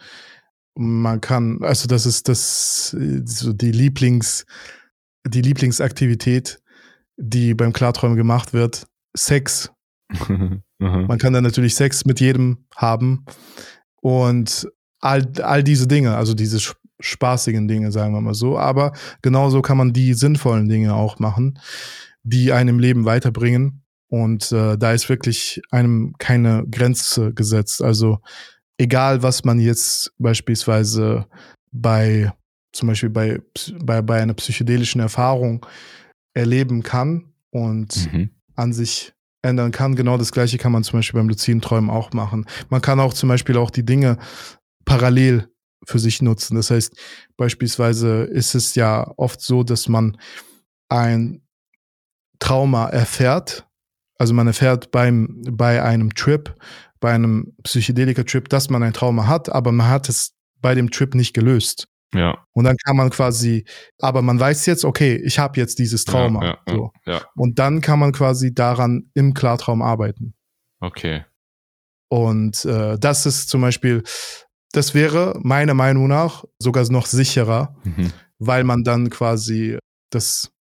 [0.75, 4.45] Man kann, also das ist das, so die Lieblings,
[5.27, 6.59] die Lieblingsaktivität,
[7.17, 9.71] die beim Klarträumen gemacht wird, Sex.
[10.79, 13.23] Man kann dann natürlich Sex mit jedem haben
[14.01, 14.67] und
[14.99, 16.59] all, all diese Dinge, also diese
[16.99, 18.57] spaßigen Dinge, sagen wir mal so.
[18.57, 21.59] Aber genauso kann man die sinnvollen Dinge auch machen,
[22.23, 23.83] die einem Leben weiterbringen.
[24.07, 27.81] Und äh, da ist wirklich einem keine Grenze gesetzt.
[27.81, 28.19] Also
[28.77, 31.27] egal, was man jetzt beispielsweise
[31.71, 32.31] bei
[32.73, 33.39] zum Beispiel bei,
[33.83, 35.65] bei, bei einer psychedelischen Erfahrung
[36.33, 38.29] erleben kann und mhm.
[38.55, 39.95] an sich ändern kann.
[39.95, 42.45] Genau das gleiche kann man zum Beispiel beim luziden Träumen auch machen.
[42.69, 44.17] Man kann auch zum Beispiel auch die Dinge
[44.85, 45.49] parallel
[45.85, 46.55] für sich nutzen.
[46.55, 46.97] Das heißt,
[47.37, 50.17] beispielsweise ist es ja oft so, dass man
[50.89, 51.41] ein
[52.39, 53.67] Trauma erfährt.
[54.17, 56.55] Also man erfährt beim, bei einem Trip,
[57.03, 61.15] bei einem Psychedelika-Trip, dass man ein Trauma hat, aber man hat es bei dem Trip
[61.15, 61.89] nicht gelöst.
[62.15, 62.45] Ja.
[62.53, 63.65] Und dann kann man quasi,
[63.99, 66.45] aber man weiß jetzt, okay, ich habe jetzt dieses Trauma.
[66.45, 66.91] Ja, ja, so.
[67.05, 70.33] ja, Und dann kann man quasi daran im Klartraum arbeiten.
[70.79, 71.25] Okay.
[72.07, 74.03] Und äh, das ist zum Beispiel,
[74.71, 78.13] das wäre meiner Meinung nach sogar noch sicherer, mhm.
[78.39, 79.77] weil man dann quasi
[80.09, 80.53] das,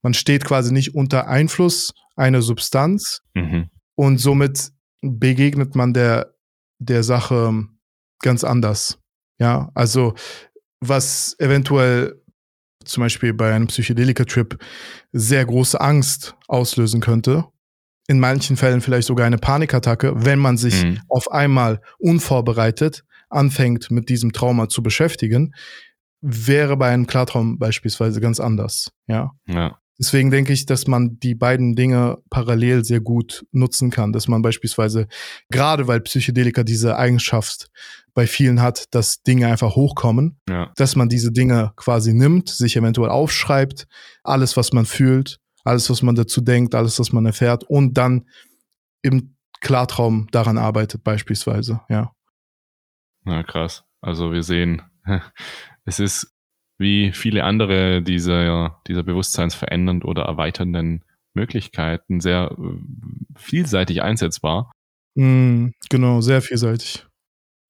[0.00, 3.68] man steht quasi nicht unter Einfluss einer Substanz mhm.
[3.94, 4.72] und somit
[5.02, 6.34] begegnet man der,
[6.78, 7.66] der Sache
[8.20, 8.98] ganz anders.
[9.38, 10.14] Ja, also
[10.80, 12.22] was eventuell
[12.84, 14.58] zum Beispiel bei einem Psychedelika-Trip
[15.12, 17.44] sehr große Angst auslösen könnte,
[18.08, 21.00] in manchen Fällen vielleicht sogar eine Panikattacke, wenn man sich mhm.
[21.08, 25.54] auf einmal unvorbereitet anfängt, mit diesem Trauma zu beschäftigen,
[26.20, 28.92] wäre bei einem Klartraum beispielsweise ganz anders.
[29.06, 29.32] Ja.
[29.46, 29.78] ja.
[30.02, 34.42] Deswegen denke ich, dass man die beiden Dinge parallel sehr gut nutzen kann, dass man
[34.42, 35.06] beispielsweise,
[35.48, 37.70] gerade weil Psychedelika diese Eigenschaft
[38.12, 40.72] bei vielen hat, dass Dinge einfach hochkommen, ja.
[40.74, 43.86] dass man diese Dinge quasi nimmt, sich eventuell aufschreibt,
[44.24, 48.26] alles, was man fühlt, alles, was man dazu denkt, alles, was man erfährt und dann
[49.02, 52.10] im Klartraum daran arbeitet beispielsweise, ja.
[53.22, 53.84] Na krass.
[54.00, 54.82] Also wir sehen,
[55.84, 56.31] es ist
[56.82, 64.72] wie viele andere dieser, dieser bewusstseinsverändernd oder erweiternden Möglichkeiten sehr äh, vielseitig einsetzbar.
[65.14, 67.06] Mm, genau, sehr vielseitig.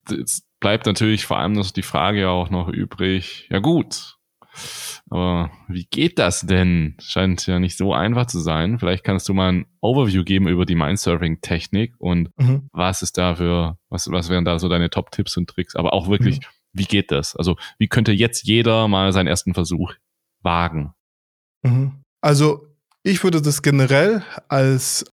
[0.09, 4.17] Jetzt bleibt natürlich vor allem noch die Frage auch noch übrig, ja gut,
[5.09, 6.95] aber wie geht das denn?
[6.99, 8.79] Scheint ja nicht so einfach zu sein.
[8.79, 12.69] Vielleicht kannst du mal ein Overview geben über die Mindsurfing-Technik und mhm.
[12.71, 15.75] was ist da für, was, was wären da so deine Top-Tipps und Tricks?
[15.75, 16.45] Aber auch wirklich, mhm.
[16.73, 17.35] Wie geht das?
[17.35, 19.93] Also, wie könnte jetzt jeder mal seinen ersten Versuch
[20.41, 20.93] wagen?
[21.63, 22.03] Mhm.
[22.21, 22.67] Also,
[23.03, 25.05] ich würde das generell als,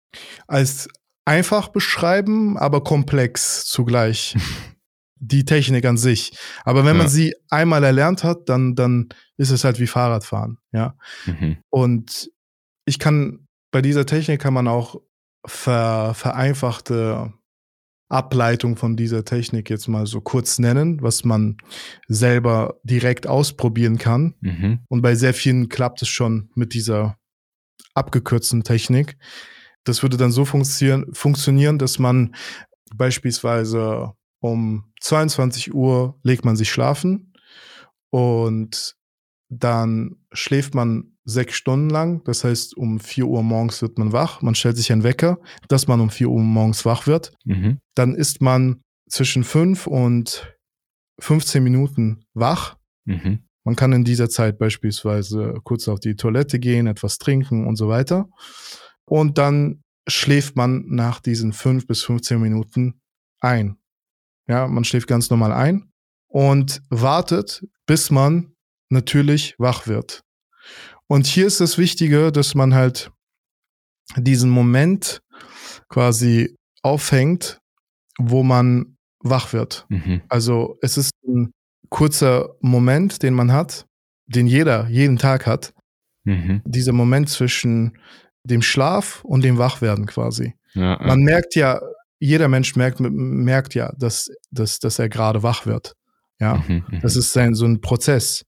[0.48, 0.90] als
[1.26, 4.36] einfach beschreiben, aber komplex zugleich.
[5.20, 6.32] die Technik an sich.
[6.64, 7.04] Aber wenn ja.
[7.04, 10.96] man sie einmal erlernt hat, dann, dann ist es halt wie Fahrradfahren, ja.
[11.26, 11.58] Mhm.
[11.70, 12.32] Und
[12.86, 15.02] ich kann, bei dieser Technik kann man auch
[15.46, 17.34] ver, vereinfachte
[18.10, 21.58] Ableitung von dieser Technik jetzt mal so kurz nennen, was man
[22.08, 24.36] selber direkt ausprobieren kann.
[24.42, 24.80] Mhm.
[24.90, 27.18] Und bei sehr vielen klappt es schon mit dieser
[27.94, 29.18] abgekürzten Technik.
[29.84, 32.36] Das würde dann so funktionieren, funktionieren dass man
[32.96, 37.34] beispielsweise um 22 Uhr legt man sich schlafen
[38.10, 38.96] und
[39.50, 42.24] dann schläft man sechs Stunden lang.
[42.24, 44.42] Das heißt, um 4 Uhr morgens wird man wach.
[44.42, 47.34] Man stellt sich einen Wecker, dass man um 4 Uhr morgens wach wird.
[47.46, 47.80] Mhm.
[47.96, 50.56] Dann ist man zwischen 5 und
[51.20, 52.78] 15 Minuten wach.
[53.06, 53.44] Mhm.
[53.64, 57.90] Man kann in dieser Zeit beispielsweise kurz auf die Toilette gehen, etwas trinken und so
[57.90, 58.30] weiter.
[59.06, 63.02] Und dann schläft man nach diesen 5 bis 15 Minuten
[63.42, 63.78] ein.
[64.48, 65.92] Ja, man schläft ganz normal ein
[66.28, 68.54] und wartet, bis man
[68.90, 70.22] natürlich wach wird.
[71.08, 73.12] Und hier ist das Wichtige, dass man halt
[74.18, 75.22] diesen Moment
[75.88, 77.60] quasi aufhängt,
[78.18, 79.86] wo man wach wird.
[79.90, 80.22] Mhm.
[80.30, 81.52] Also es ist ein
[81.90, 83.86] kurzer Moment, den man hat,
[84.28, 85.74] den jeder jeden Tag hat.
[86.24, 86.62] Mhm.
[86.66, 87.98] Dieser Moment zwischen
[88.44, 90.54] dem Schlaf und dem Wachwerden quasi.
[90.74, 91.08] Ja, ja.
[91.08, 91.82] Man merkt ja
[92.20, 95.96] jeder Mensch merkt, merkt ja, dass, dass, dass er gerade wach wird.
[96.40, 98.46] Ja, mhm, mhm, das ist sein, so ein Prozess,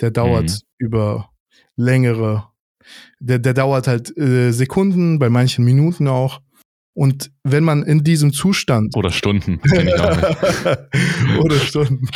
[0.00, 0.58] der dauert mhm.
[0.78, 1.30] über
[1.76, 2.48] längere,
[3.20, 6.40] der, der dauert halt äh, Sekunden, bei manchen Minuten auch.
[6.96, 8.94] Und wenn man in diesem Zustand.
[8.96, 9.60] Oder Stunden.
[11.40, 12.08] oder Stunden.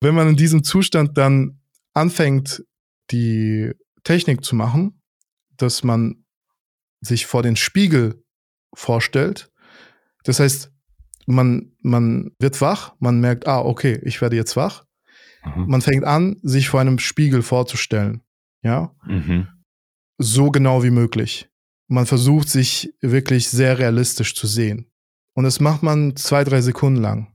[0.00, 1.60] Wenn man in diesem Zustand dann
[1.94, 2.64] anfängt,
[3.12, 3.70] die
[4.02, 5.00] Technik zu machen,
[5.56, 6.24] dass man
[7.00, 8.24] sich vor den Spiegel
[8.74, 9.50] vorstellt
[10.24, 10.72] das heißt,
[11.26, 14.84] man, man wird wach, man merkt, ah, okay, ich werde jetzt wach.
[15.44, 15.66] Mhm.
[15.66, 18.22] Man fängt an, sich vor einem Spiegel vorzustellen.
[18.62, 18.94] Ja.
[19.06, 19.48] Mhm.
[20.18, 21.48] So genau wie möglich.
[21.88, 24.86] Man versucht, sich wirklich sehr realistisch zu sehen.
[25.34, 27.34] Und das macht man zwei, drei Sekunden lang.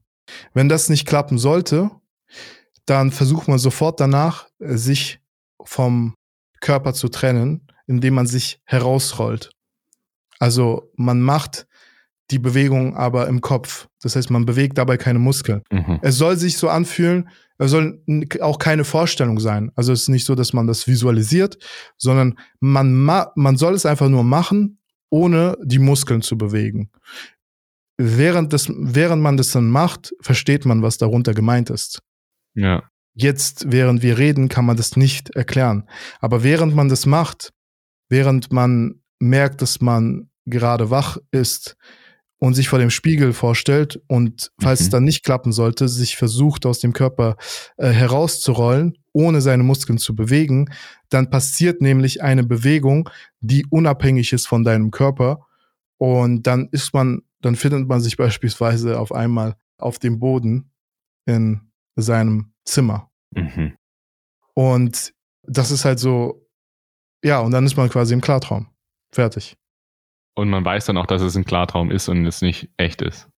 [0.53, 1.91] Wenn das nicht klappen sollte,
[2.85, 5.19] dann versucht man sofort danach, sich
[5.63, 6.13] vom
[6.61, 9.51] Körper zu trennen, indem man sich herausrollt.
[10.39, 11.67] Also man macht
[12.31, 13.87] die Bewegung aber im Kopf.
[14.01, 15.61] Das heißt, man bewegt dabei keine Muskeln.
[15.71, 15.99] Mhm.
[16.01, 18.01] Es soll sich so anfühlen, es soll
[18.41, 19.71] auch keine Vorstellung sein.
[19.75, 21.57] Also es ist nicht so, dass man das visualisiert,
[21.97, 22.93] sondern man,
[23.35, 26.91] man soll es einfach nur machen, ohne die Muskeln zu bewegen.
[27.97, 32.01] Während, das, während man das dann macht, versteht man, was darunter gemeint ist.
[32.53, 32.83] Ja.
[33.13, 35.87] Jetzt, während wir reden, kann man das nicht erklären.
[36.19, 37.53] Aber während man das macht,
[38.09, 41.77] während man merkt, dass man gerade wach ist,
[42.45, 44.84] und sich vor dem Spiegel vorstellt und falls mhm.
[44.84, 47.38] es dann nicht klappen sollte, sich versucht aus dem Körper
[47.77, 50.69] äh, herauszurollen, ohne seine Muskeln zu bewegen,
[51.10, 55.47] dann passiert nämlich eine Bewegung, die unabhängig ist von deinem Körper
[55.97, 60.69] und dann ist man, dann findet man sich beispielsweise auf einmal auf dem Boden
[61.25, 61.62] in
[61.95, 63.10] seinem Zimmer.
[63.31, 63.73] Mhm.
[64.53, 66.47] Und das ist halt so,
[67.23, 68.67] ja, und dann ist man quasi im Klartraum.
[69.12, 69.58] Fertig.
[70.36, 73.30] Und man weiß dann auch, dass es ein Klartraum ist und es nicht echt ist.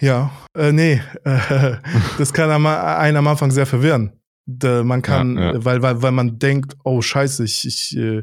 [0.00, 1.76] Ja, äh, nee, äh,
[2.18, 4.12] das kann einen am Anfang sehr verwirren.
[4.46, 5.64] Man kann, ja, ja.
[5.64, 8.22] Weil, weil, weil man denkt, oh scheiße, ich, ich äh,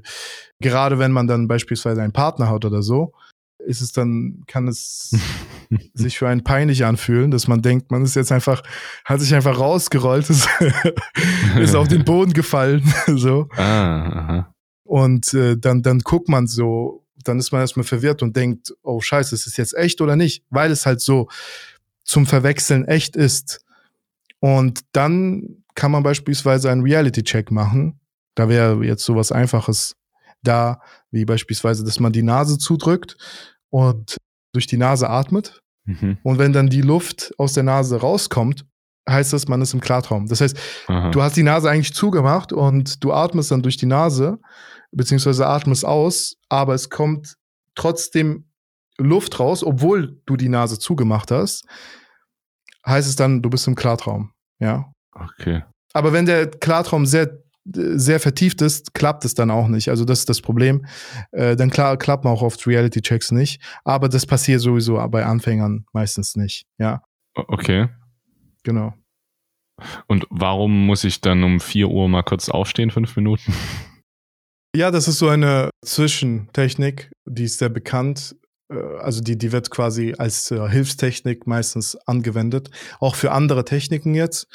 [0.62, 3.12] gerade wenn man dann beispielsweise einen Partner hat oder so,
[3.66, 5.14] ist es dann, kann es
[5.94, 8.64] sich für einen peinlich anfühlen, dass man denkt, man ist jetzt einfach,
[9.04, 10.48] hat sich einfach rausgerollt, ist,
[11.60, 13.50] ist auf den Boden gefallen, so.
[13.58, 14.54] Ah, aha.
[14.86, 19.02] Und äh, dann, dann guckt man so, dann ist man erstmal verwirrt und denkt, oh
[19.02, 20.44] scheiße, ist es jetzt echt oder nicht?
[20.50, 21.28] Weil es halt so
[22.04, 23.62] zum Verwechseln echt ist.
[24.40, 28.00] Und dann kann man beispielsweise einen Reality-Check machen.
[28.36, 29.96] Da wäre jetzt sowas Einfaches
[30.42, 30.82] da,
[31.12, 33.18] wie beispielsweise, dass man die Nase zudrückt
[33.70, 34.18] und
[34.52, 35.62] durch die Nase atmet.
[35.86, 36.18] Mhm.
[36.24, 38.66] Und wenn dann die Luft aus der Nase rauskommt,
[39.10, 40.28] heißt das, man ist im Klartraum.
[40.28, 41.12] Das heißt, Aha.
[41.12, 44.40] du hast die Nase eigentlich zugemacht und du atmest dann durch die Nase,
[44.92, 47.36] beziehungsweise atmest aus, aber es kommt
[47.76, 48.46] trotzdem
[48.98, 51.66] Luft raus, obwohl du die Nase zugemacht hast,
[52.86, 54.32] heißt es dann, du bist im Klartraum.
[54.60, 54.86] Ja.
[55.12, 55.64] Okay.
[55.94, 59.90] Aber wenn der Klartraum sehr, sehr vertieft ist, klappt es dann auch nicht.
[59.90, 60.86] Also das ist das Problem.
[61.32, 63.62] Äh, dann klar, klappen auch oft Reality-Checks nicht.
[63.84, 66.66] Aber das passiert sowieso bei Anfängern meistens nicht.
[66.78, 67.02] Ja,
[67.36, 67.90] Okay.
[68.64, 68.94] Genau.
[70.08, 73.54] Und warum muss ich dann um 4 Uhr mal kurz aufstehen, fünf Minuten?
[74.76, 78.36] Ja, das ist so eine Zwischentechnik, die ist sehr bekannt.
[78.72, 82.70] Äh, Also die, die wird quasi als äh, Hilfstechnik meistens angewendet.
[83.00, 84.48] Auch für andere Techniken jetzt.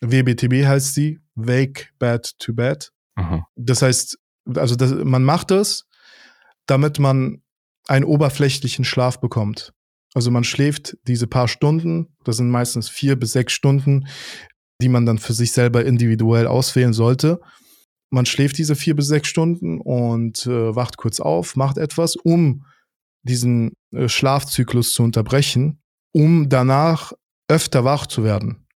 [0.00, 2.90] WBTB heißt sie, Wake Bad to Bed.
[3.14, 3.46] Aha.
[3.56, 4.18] Das heißt,
[4.56, 5.86] also das, man macht das,
[6.66, 7.42] damit man
[7.88, 9.72] einen oberflächlichen Schlaf bekommt.
[10.14, 14.06] Also man schläft diese paar Stunden, das sind meistens vier bis sechs Stunden,
[14.80, 17.40] die man dann für sich selber individuell auswählen sollte.
[18.10, 22.66] Man schläft diese vier bis sechs Stunden und äh, wacht kurz auf, macht etwas, um
[23.22, 25.80] diesen äh, Schlafzyklus zu unterbrechen,
[26.12, 27.12] um danach
[27.48, 28.66] öfter wach zu werden.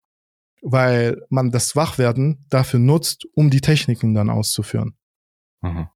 [0.62, 4.96] Weil man das Wachwerden dafür nutzt, um die Techniken dann auszuführen.
[5.60, 5.92] Aha.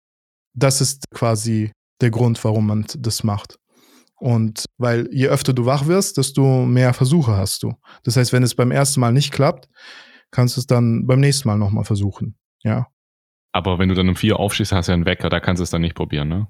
[0.52, 3.58] Das ist quasi der Grund, warum man das macht.
[4.20, 7.72] Und weil je öfter du wach wirst, desto mehr Versuche hast du.
[8.04, 9.68] Das heißt, wenn es beim ersten Mal nicht klappt,
[10.30, 12.36] kannst du es dann beim nächsten Mal nochmal versuchen.
[12.62, 12.86] Ja.
[13.52, 15.60] Aber wenn du dann um 4 Uhr aufstehst, hast du ja einen Wecker, da kannst
[15.60, 16.48] du es dann nicht probieren, ne?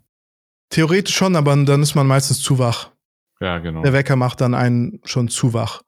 [0.71, 2.93] Theoretisch schon, aber dann ist man meistens zu wach.
[3.41, 3.83] Ja, genau.
[3.83, 5.83] Der Wecker macht dann einen schon zu wach.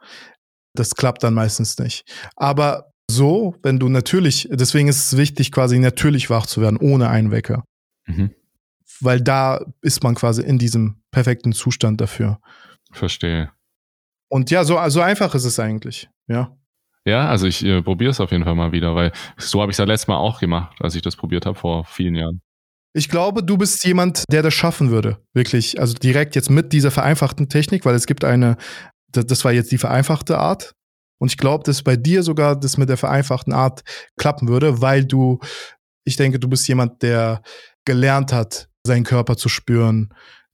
[0.74, 2.04] Das klappt dann meistens nicht.
[2.36, 7.10] Aber so, wenn du natürlich, deswegen ist es wichtig, quasi natürlich wach zu werden, ohne
[7.10, 7.64] einen Wecker.
[8.06, 8.30] Mhm.
[9.00, 12.40] Weil da ist man quasi in diesem perfekten Zustand dafür.
[12.90, 13.52] Verstehe.
[14.28, 16.08] Und ja, so, so einfach ist es eigentlich.
[16.26, 16.56] Ja.
[17.04, 19.74] Ja, also ich äh, probiere es auf jeden Fall mal wieder, weil so habe ich
[19.74, 22.40] es ja letztes Mal auch gemacht, als ich das probiert habe vor vielen Jahren.
[22.94, 25.18] Ich glaube, du bist jemand, der das schaffen würde.
[25.32, 25.80] Wirklich.
[25.80, 28.56] Also direkt jetzt mit dieser vereinfachten Technik, weil es gibt eine,
[29.08, 30.74] das war jetzt die vereinfachte Art.
[31.18, 33.82] Und ich glaube, dass bei dir sogar das mit der vereinfachten Art
[34.18, 35.40] klappen würde, weil du,
[36.04, 37.42] ich denke, du bist jemand, der
[37.84, 40.12] gelernt hat, seinen Körper zu spüren,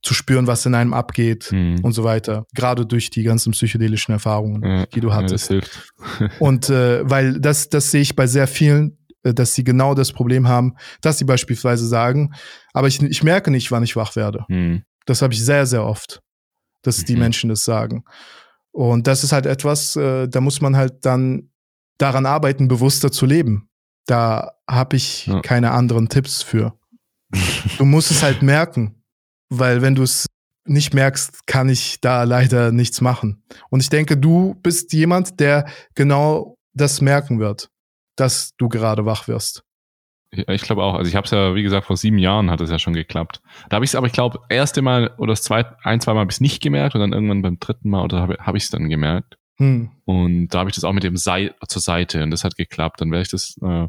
[0.09, 1.77] zu spüren, was in einem abgeht Hm.
[1.85, 2.47] und so weiter.
[2.55, 5.45] Gerade durch die ganzen psychedelischen Erfahrungen, Ja, die du ja, hattest.
[5.45, 5.93] Das hilft.
[6.41, 10.13] Und äh, weil das, das sehe ich bei sehr vielen, äh, dass sie genau das
[10.13, 12.33] Problem haben, dass sie beispielsweise sagen,
[12.73, 14.45] aber ich, ich merke nicht, wann ich wach werde.
[14.49, 14.83] Hm.
[15.07, 16.21] Das habe ich sehr, sehr oft,
[16.83, 17.21] dass die Mhm.
[17.21, 18.05] Menschen das sagen.
[18.73, 21.51] Und das ist halt etwas, äh, da muss man halt dann
[21.99, 23.69] daran arbeiten, bewusster zu leben.
[24.07, 25.41] Da habe ich Ja.
[25.43, 26.75] keine anderen Tipps für.
[27.79, 28.98] Du musst es halt merken,
[29.49, 30.27] weil wenn du es
[30.67, 33.43] nicht merkst, kann ich da leider nichts machen.
[33.71, 37.71] Und ich denke, du bist jemand, der genau das merken wird,
[38.17, 39.63] dass du gerade wach wirst.
[40.31, 40.95] Ich glaube auch.
[40.95, 43.41] Also ich habe es ja, wie gesagt, vor sieben Jahren hat es ja schon geklappt.
[43.71, 46.21] Da habe ich es aber, ich glaube, erste Mal oder das zweite, ein, zwei Mal
[46.21, 48.65] habe ich es nicht gemerkt und dann irgendwann beim dritten Mal oder habe hab ich
[48.65, 49.37] es dann gemerkt.
[49.57, 49.91] Hm.
[50.05, 53.01] Und da habe ich das auch mit dem Sei zur Seite und das hat geklappt.
[53.01, 53.57] Dann werde ich das.
[53.63, 53.89] Äh,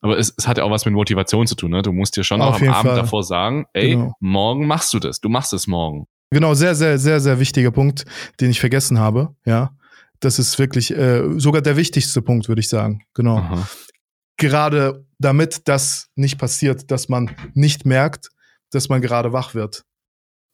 [0.00, 1.70] aber es, es hat ja auch was mit Motivation zu tun.
[1.70, 1.82] Ne?
[1.82, 2.96] Du musst dir schon Auf am Abend Fall.
[2.96, 4.12] davor sagen, ey, Genau.
[4.20, 5.20] morgen machst du das.
[5.20, 6.06] Du machst es morgen.
[6.30, 8.04] Genau, sehr, sehr, sehr, sehr wichtiger Punkt,
[8.40, 9.34] den ich vergessen habe.
[9.44, 9.70] Ja,
[10.20, 13.02] das ist wirklich äh, sogar der wichtigste Punkt, würde ich sagen.
[13.14, 13.38] Genau.
[13.38, 13.66] Aha.
[14.36, 18.28] Gerade damit das nicht passiert, dass man nicht merkt,
[18.70, 19.84] dass man gerade wach wird.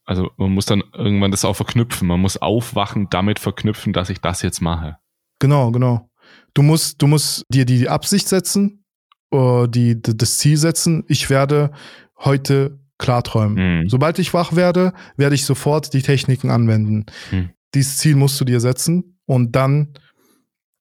[0.06, 2.08] Also man muss dann irgendwann das auch verknüpfen.
[2.08, 4.98] Man muss aufwachen, damit verknüpfen, dass ich das jetzt mache.
[5.38, 6.08] Genau, genau.
[6.54, 8.83] Du musst, du musst dir die Absicht setzen,
[9.34, 11.04] äh, die, d- das Ziel setzen.
[11.08, 11.70] Ich werde
[12.18, 13.82] heute klarträumen.
[13.82, 13.88] Hm.
[13.88, 17.06] Sobald ich wach werde, werde ich sofort die Techniken anwenden.
[17.30, 17.50] Hm.
[17.74, 19.94] Dieses Ziel musst du dir setzen und dann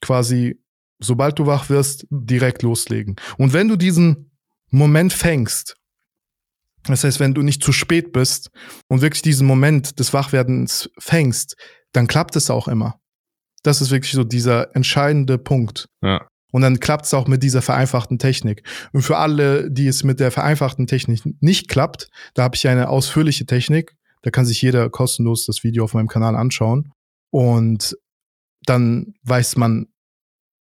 [0.01, 0.59] quasi,
[0.99, 3.15] sobald du wach wirst, direkt loslegen.
[3.37, 4.31] Und wenn du diesen
[4.69, 5.75] Moment fängst,
[6.85, 8.49] das heißt, wenn du nicht zu spät bist
[8.89, 11.55] und wirklich diesen Moment des Wachwerdens fängst,
[11.93, 12.99] dann klappt es auch immer.
[13.63, 15.87] Das ist wirklich so dieser entscheidende Punkt.
[16.01, 16.27] Ja.
[16.53, 18.63] Und dann klappt es auch mit dieser vereinfachten Technik.
[18.93, 22.89] Und für alle, die es mit der vereinfachten Technik nicht klappt, da habe ich eine
[22.89, 23.95] ausführliche Technik.
[24.21, 26.93] Da kann sich jeder kostenlos das Video auf meinem Kanal anschauen.
[27.31, 27.97] Und
[28.65, 29.87] dann weiß man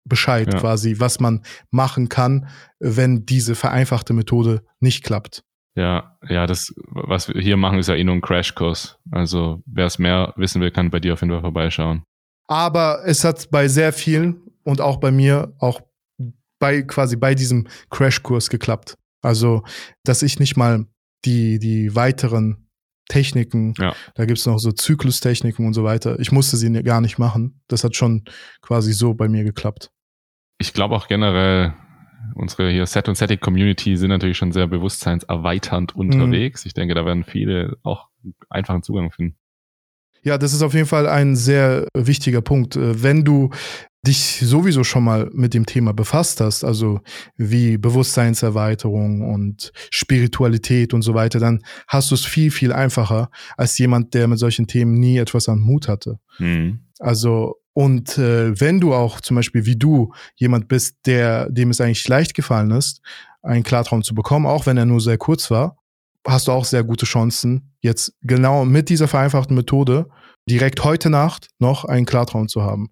[0.03, 0.59] Bescheid Ja.
[0.59, 5.43] quasi, was man machen kann, wenn diese vereinfachte Methode nicht klappt.
[5.75, 8.97] Ja, ja, das, was wir hier machen, ist ja eh nur ein Crashkurs.
[9.11, 12.03] Also, wer es mehr wissen will, kann bei dir auf jeden Fall vorbeischauen.
[12.47, 15.81] Aber es hat bei sehr vielen und auch bei mir, auch
[16.59, 18.95] bei quasi bei diesem Crashkurs geklappt.
[19.21, 19.63] Also,
[20.03, 20.85] dass ich nicht mal
[21.25, 22.67] die, die weiteren
[23.09, 23.93] Techniken, Ja.
[24.15, 26.19] da gibt's noch so Zyklustechniken und so weiter.
[26.19, 27.61] Ich musste sie gar nicht machen.
[27.69, 28.25] Das hat schon
[28.61, 29.89] quasi so bei mir geklappt.
[30.59, 31.73] Ich glaube auch generell,
[32.35, 36.65] unsere hier Set und Static Community sind natürlich schon sehr bewusstseinserweiternd unterwegs.
[36.65, 38.09] Ich denke, da werden viele auch
[38.49, 39.37] einfachen Zugang finden.
[40.23, 42.75] Ja, das ist auf jeden Fall ein sehr wichtiger Punkt.
[42.75, 43.51] Äh, Wenn du
[44.05, 47.01] dich sowieso schon mal mit dem Thema befasst hast, also
[47.35, 53.77] wie Bewusstseinserweiterung und Spiritualität und so weiter, dann hast du es viel, viel einfacher als
[53.77, 56.19] jemand, der mit solchen Themen nie etwas am Hut hatte.
[56.39, 56.81] Mhm.
[56.99, 61.81] Also, und äh, wenn du auch zum Beispiel wie du jemand bist, der, dem es
[61.81, 63.01] eigentlich leicht gefallen ist,
[63.41, 65.77] einen Klartraum zu bekommen, auch wenn er nur sehr kurz war,
[66.25, 70.09] hast du auch sehr gute Chancen, jetzt genau mit dieser vereinfachten Methode
[70.49, 72.89] direkt heute Nacht noch einen Klartraum zu haben.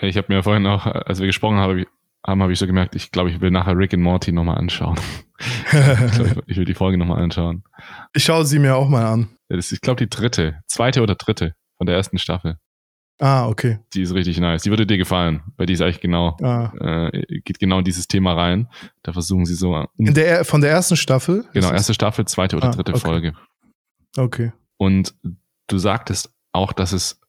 [0.00, 1.84] Ich habe mir vorhin auch, als wir gesprochen haben,
[2.42, 4.98] habe ich so gemerkt, ich glaube, ich will nachher Rick and Morty nochmal anschauen.
[5.38, 7.64] ich, glaub, ich, will die Folge nochmal anschauen.
[8.12, 9.28] ich schaue sie mir auch mal an.
[9.48, 12.58] Ja, das ist, ich glaube, die dritte, zweite oder dritte von der ersten Staffel.
[13.18, 13.78] Ah, okay.
[13.92, 14.62] Die ist richtig nice.
[14.62, 16.72] Die würde dir gefallen, weil die ist eigentlich genau, Ah.
[17.12, 18.68] äh, geht genau in dieses Thema rein.
[19.02, 21.44] Da versuchen sie so, In der, von der ersten Staffel?
[21.52, 23.00] genau, erste Staffel, zweite oder Ah, dritte okay.
[23.00, 23.32] Folge.
[24.16, 24.52] Okay.
[24.78, 25.14] Und
[25.66, 27.20] du sagtest auch, dass es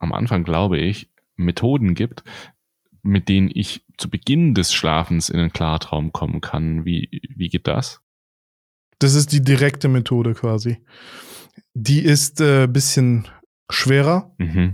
[0.00, 1.08] am Anfang, glaube ich,
[1.38, 2.22] Methoden gibt,
[3.02, 6.84] mit denen ich zu Beginn des Schlafens in den Klartraum kommen kann.
[6.84, 8.00] Wie, wie geht das?
[8.98, 10.78] Das ist die direkte Methode quasi.
[11.74, 13.28] Die ist äh, bisschen
[13.70, 14.72] schwerer Mhm.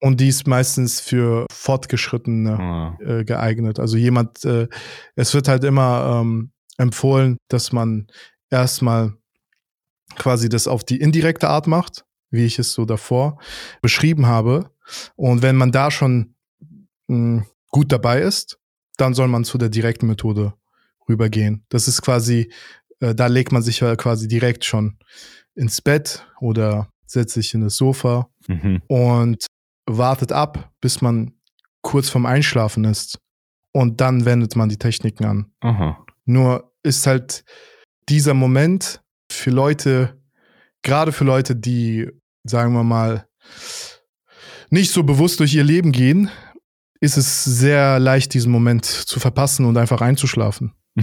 [0.00, 3.80] und die ist meistens für Fortgeschrittene Ah, äh, geeignet.
[3.80, 4.68] Also jemand, äh,
[5.16, 8.06] es wird halt immer ähm, empfohlen, dass man
[8.50, 9.14] erstmal
[10.14, 13.38] quasi das auf die indirekte Art macht, wie ich es so davor
[13.82, 14.70] beschrieben habe.
[15.16, 16.34] Und wenn man da schon
[17.08, 18.58] mh, gut dabei ist,
[18.96, 20.54] dann soll man zu der direkten Methode
[21.08, 21.64] rübergehen.
[21.68, 22.50] Das ist quasi,
[23.00, 24.98] äh, da legt man sich ja quasi direkt schon
[25.54, 28.82] ins Bett oder setzt sich in das Sofa mhm.
[28.88, 29.46] und
[29.86, 31.32] wartet ab, bis man
[31.82, 33.18] kurz vorm Einschlafen ist.
[33.72, 35.52] Und dann wendet man die Techniken an.
[35.60, 36.04] Aha.
[36.24, 37.44] Nur ist halt
[38.08, 40.20] dieser Moment für Leute,
[40.86, 42.08] gerade für Leute, die,
[42.44, 43.26] sagen wir mal,
[44.70, 46.30] nicht so bewusst durch ihr Leben gehen,
[47.00, 50.72] ist es sehr leicht, diesen Moment zu verpassen und einfach einzuschlafen.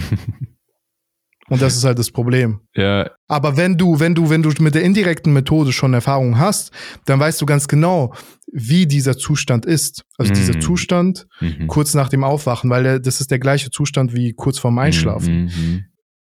[1.50, 2.62] Und das ist halt das Problem.
[2.74, 6.72] ja, Aber wenn du, wenn du, wenn du mit der indirekten Methode schon Erfahrung hast,
[7.06, 8.16] dann weißt du ganz genau,
[8.52, 10.06] wie dieser Zustand ist.
[10.18, 10.36] Also Mhm.
[10.36, 11.68] dieser Zustand mhm.
[11.68, 15.44] kurz nach dem Aufwachen, weil das ist der gleiche Zustand wie kurz vorm Einschlafen.
[15.44, 15.86] Mhm.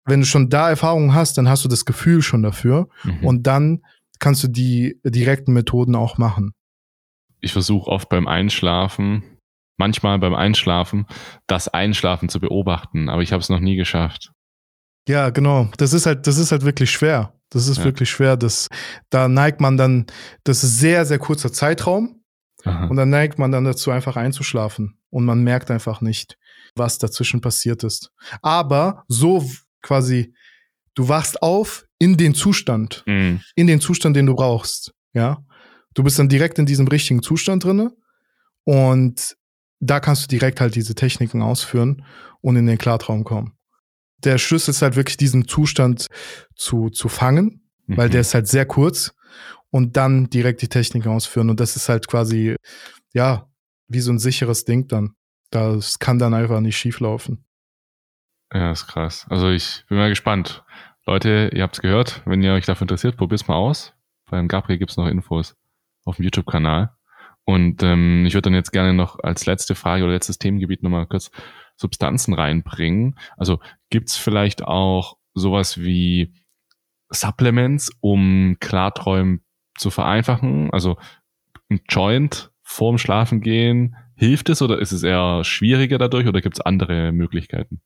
[0.04, 3.24] Wenn du schon da Erfahrung hast, dann hast du das Gefühl schon dafür Mhm.
[3.24, 3.82] und dann
[4.18, 6.52] kannst du die direkten Methoden auch machen.
[7.44, 9.24] ich versuche oft beim Einschlafen,
[9.76, 11.06] manchmal beim Einschlafen,
[11.48, 14.30] das Einschlafen zu beobachten, aber ich habe es noch nie geschafft.
[15.08, 15.68] Ja, genau.
[15.76, 17.34] Das ist halt, das ist halt wirklich schwer.
[17.50, 17.84] Das ist Ja.
[17.84, 18.36] wirklich schwer.
[18.36, 18.68] Das,
[19.10, 20.06] da neigt man dann,
[20.44, 22.22] das ist sehr, sehr kurzer Zeitraum.
[22.64, 22.86] Aha.
[22.86, 24.96] Und dann neigt man dann dazu, einfach einzuschlafen.
[25.10, 26.38] Und man merkt einfach nicht,
[26.76, 28.12] was dazwischen passiert ist.
[28.40, 29.44] Aber so
[29.82, 30.34] quasi,
[30.94, 33.40] du wachst auf in den Zustand, Mhm.
[33.54, 34.92] in den Zustand, den du brauchst.
[35.12, 35.44] Ja.
[35.94, 37.92] Du bist dann direkt in diesem richtigen Zustand drinne
[38.64, 39.36] und
[39.80, 42.04] da kannst du direkt halt diese Techniken ausführen
[42.40, 43.52] und in den Klartraum kommen.
[44.18, 46.06] Der Schlüssel ist halt wirklich diesen Zustand
[46.54, 48.12] zu, zu fangen, weil Mhm.
[48.12, 49.12] der ist halt sehr kurz
[49.70, 51.50] und dann direkt die Technik ausführen.
[51.50, 52.54] Und das ist halt quasi,
[53.12, 53.48] ja,
[53.88, 55.14] wie so ein sicheres Ding dann.
[55.50, 57.44] Das kann dann einfach nicht schief laufen.
[58.52, 59.26] Ja, ist krass.
[59.30, 60.62] Also ich bin mal gespannt.
[61.06, 62.22] Leute, ihr habt's gehört.
[62.26, 63.94] Wenn ihr euch dafür interessiert, probiert's mal aus.
[64.30, 65.56] Beim Gabriel gibt's noch Infos
[66.04, 66.94] auf dem YouTube-Kanal.
[67.44, 71.06] Und ähm, ich würde dann jetzt gerne noch als letzte Frage oder letztes Themengebiet nochmal
[71.06, 71.30] kurz
[71.76, 73.18] Substanzen reinbringen.
[73.36, 76.34] Also gibt's vielleicht auch sowas wie
[77.10, 79.44] Supplements, um Klarträumen
[79.76, 80.70] zu vereinfachen?
[80.72, 80.98] Also
[81.70, 86.60] ein Joint vorm Schlafen gehen, hilft es oder ist es eher schwieriger dadurch oder gibt's
[86.60, 87.82] andere Möglichkeiten?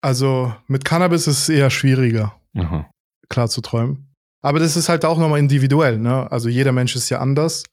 [0.00, 2.90] Also mit Cannabis ist es eher schwieriger, Aha.
[3.28, 4.14] klar zu träumen.
[4.42, 6.30] Aber das ist halt auch nochmal individuell, ne?
[6.30, 7.64] Also jeder Mensch ist ja anders.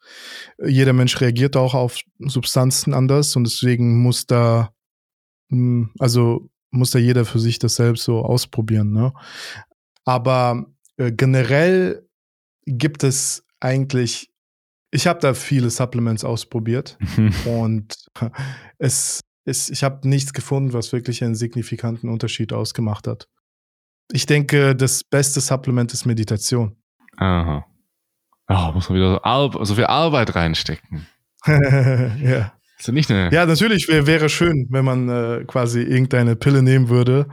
[0.58, 4.74] Jeder Mensch reagiert auch auf Substanzen anders und deswegen muss da,
[5.50, 9.14] mh, also muss da jeder für sich das selbst so ausprobieren, ne?
[10.06, 10.66] Aber
[10.98, 12.08] äh, generell
[12.66, 14.32] gibt es eigentlich,
[14.92, 16.98] ich habe da viele Supplements ausprobiert
[17.46, 17.94] und
[18.80, 23.28] es, es, ich habe nichts gefunden, was wirklich einen signifikanten Unterschied ausgemacht hat.
[24.12, 26.76] Ich denke, das beste Supplement ist Meditation.
[27.18, 27.66] Aha.
[28.50, 31.08] Oh, muss man wieder so, Ar so viel Arbeit reinstecken.
[31.46, 32.54] ja.
[32.78, 36.62] Ist ja, nicht eine ja, natürlich wär, wäre schön, wenn man äh, quasi irgendeine Pille
[36.62, 37.28] nehmen würde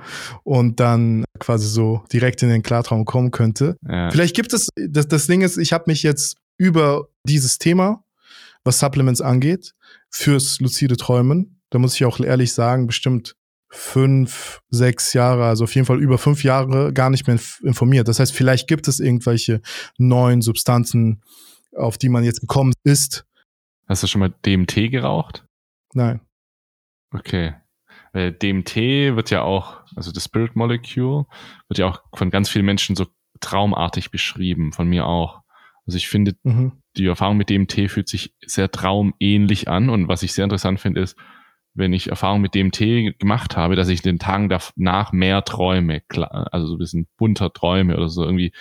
[0.45, 3.77] und dann quasi so direkt in den Klartraum kommen könnte.
[3.89, 4.11] ja.
[4.11, 8.05] Vielleicht gibt es, das, das Ding ist, ich habe mich jetzt über dieses Thema,
[8.63, 9.75] was Supplements angeht,
[10.11, 13.37] fürs lucide Träumen, da muss ich auch ehrlich sagen, bestimmt
[13.73, 18.09] fünf, sechs Jahre, also auf jeden Fall über fünf Jahre gar nicht mehr informiert.
[18.09, 19.61] Das heißt, vielleicht gibt es irgendwelche
[19.97, 21.23] neuen Substanzen,
[21.77, 23.25] auf die man jetzt gekommen ist.
[23.89, 25.45] Hast du schon mal DMT geraucht?
[25.95, 26.21] Nein.
[27.13, 27.55] Okay.
[28.15, 28.77] DMT
[29.15, 31.27] wird ja auch, also das Spirit Molecule,
[31.69, 33.07] wird ja auch von ganz vielen Menschen so
[33.39, 35.43] traumartig beschrieben, von mir auch.
[35.87, 36.73] Also ich finde, Mhm.
[36.97, 39.91] die Erfahrung mit DMT fühlt sich sehr traumähnlich an.
[39.91, 41.17] Und was ich sehr interessant finde, ist,
[41.75, 46.67] wenn ich Erfahrung mit DMT gemacht habe, dass ich den Tagen danach mehr träume, also
[46.67, 48.53] so ein bisschen bunter träume oder so irgendwie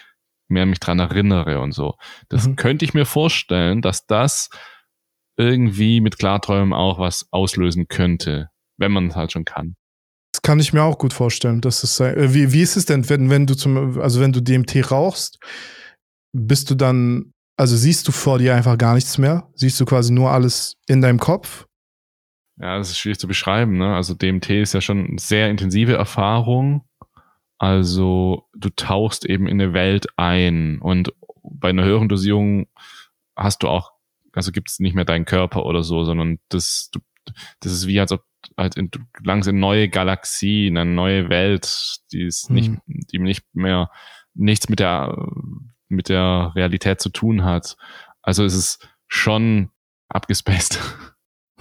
[0.47, 1.95] mehr mich dran erinnere und so.
[2.29, 2.55] Das Mhm.
[2.55, 4.49] könnte ich mir vorstellen, dass das
[5.37, 9.75] irgendwie mit Klarträumen auch was auslösen könnte, wenn man es halt schon kann.
[10.33, 11.61] Das kann ich mir auch gut vorstellen.
[11.61, 14.41] Dass es, äh, wie, wie ist es denn, wenn, wenn du zum, also wenn du
[14.41, 15.39] DMT rauchst,
[16.35, 19.49] bist du dann, also siehst du vor dir einfach gar nichts mehr?
[19.55, 21.65] Siehst du quasi nur alles in deinem Kopf?
[22.59, 23.77] Ja, das ist schwierig zu beschreiben.
[23.77, 23.95] Ne?
[23.95, 26.83] Also DMT ist ja schon eine sehr intensive Erfahrung.
[27.57, 32.67] Also du tauchst eben in eine Welt ein und bei einer höheren Dosierung
[33.35, 33.91] hast du auch,
[34.33, 36.99] also gibt es nicht mehr deinen Körper oder so, sondern das, du,
[37.61, 38.23] das ist wie als ob
[38.57, 42.67] halt in, du gelangst in eine neue Galaxie, in eine neue Welt, die ist nicht,
[42.67, 42.81] Hm.
[42.85, 43.89] die nicht mehr
[44.33, 45.17] nichts mit der
[45.89, 47.75] mit der Realität zu tun hat.
[48.21, 49.71] Also es ist schon
[50.07, 50.79] abgespaced.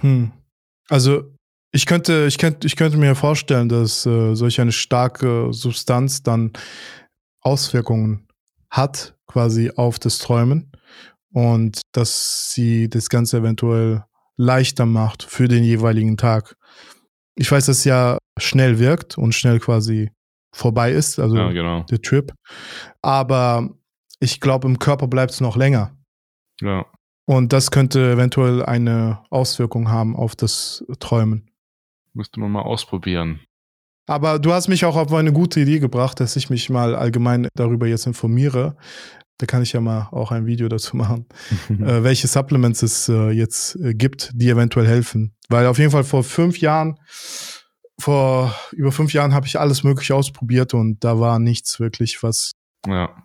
[0.01, 0.31] Hm.
[0.89, 1.33] Also
[1.71, 6.51] ich könnte, ich könnte, ich könnte mir vorstellen, dass äh, solch eine starke Substanz dann
[7.41, 8.27] Auswirkungen
[8.69, 10.71] hat, quasi auf das Träumen
[11.31, 14.03] und dass sie das Ganze eventuell
[14.35, 16.55] leichter macht für den jeweiligen Tag.
[17.35, 20.11] Ich weiß, dass es ja schnell wirkt und schnell quasi
[20.53, 21.83] vorbei ist, also Ja, genau.
[21.83, 22.33] der Trip.
[23.01, 23.69] Aber
[24.19, 25.95] ich glaube, im Körper bleibt es noch länger.
[26.61, 26.85] Ja.
[27.29, 31.51] Und das könnte eventuell eine Auswirkung haben auf das Träumen.
[32.15, 33.41] Müsste man mal ausprobieren.
[34.07, 37.47] Aber du hast mich auch auf eine gute Idee gebracht, dass ich mich mal allgemein
[37.53, 38.77] darüber jetzt informiere.
[39.37, 41.27] Da kann ich ja mal auch ein Video dazu machen,
[41.69, 45.35] äh, welche Supplements es äh, jetzt äh, gibt, die eventuell helfen.
[45.49, 46.97] Weil auf jeden Fall vor fünf Jahren,
[47.99, 52.53] vor über fünf Jahren habe ich alles Mögliche ausprobiert und da war nichts wirklich, was.
[52.87, 53.15] ja.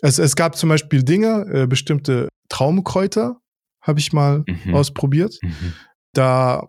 [0.00, 3.40] Es, es gab zum Beispiel Dinge, äh, bestimmte Traumkräuter
[3.80, 4.74] habe ich mal Mhm.
[4.74, 5.38] ausprobiert.
[5.42, 5.74] Mhm.
[6.14, 6.66] da,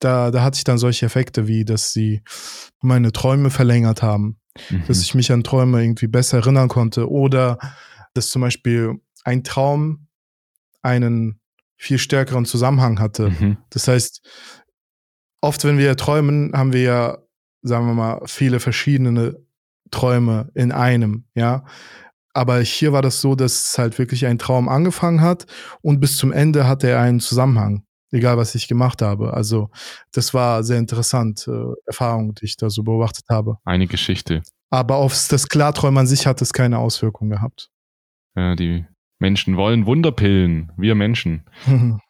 [0.00, 2.22] da, da hatte ich dann solche Effekte, wie dass sie
[2.82, 4.38] meine Träume verlängert haben,
[4.70, 4.84] Mhm.
[4.86, 7.58] dass ich mich an Träume irgendwie besser erinnern konnte oder
[8.14, 8.94] dass zum Beispiel
[9.24, 10.08] ein Traum
[10.82, 11.40] einen
[11.76, 13.30] viel stärkeren Zusammenhang hatte.
[13.30, 13.56] Mhm.
[13.70, 14.20] Das heißt,
[15.40, 17.18] oft, wenn wir träumen, haben wir ja,
[17.62, 19.36] sagen wir mal, viele verschiedene
[19.90, 21.64] Träume in einem, ja.
[22.34, 25.46] Aber hier war das so, dass halt wirklich ein Traum angefangen hat
[25.82, 29.32] und bis zum Ende hatte er einen Zusammenhang, egal was ich gemacht habe.
[29.32, 29.70] Also
[30.12, 33.58] das war sehr interessant, äh, Erfahrung, die ich da so beobachtet habe.
[33.64, 34.42] Eine Geschichte.
[34.70, 37.70] Aber auf das Klarträumen an sich hat es keine Auswirkung gehabt.
[38.36, 38.84] Ja, die
[39.20, 40.72] Menschen wollen Wunderpillen.
[40.76, 41.44] Wir Menschen.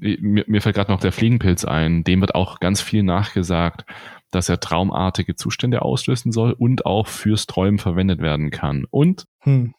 [0.00, 2.02] Mir, mir fällt gerade noch der Fliegenpilz ein.
[2.02, 3.84] Dem wird auch ganz viel nachgesagt,
[4.32, 8.84] dass er traumartige Zustände auslösen soll und auch fürs Träumen verwendet werden kann.
[8.90, 9.74] Und Hm.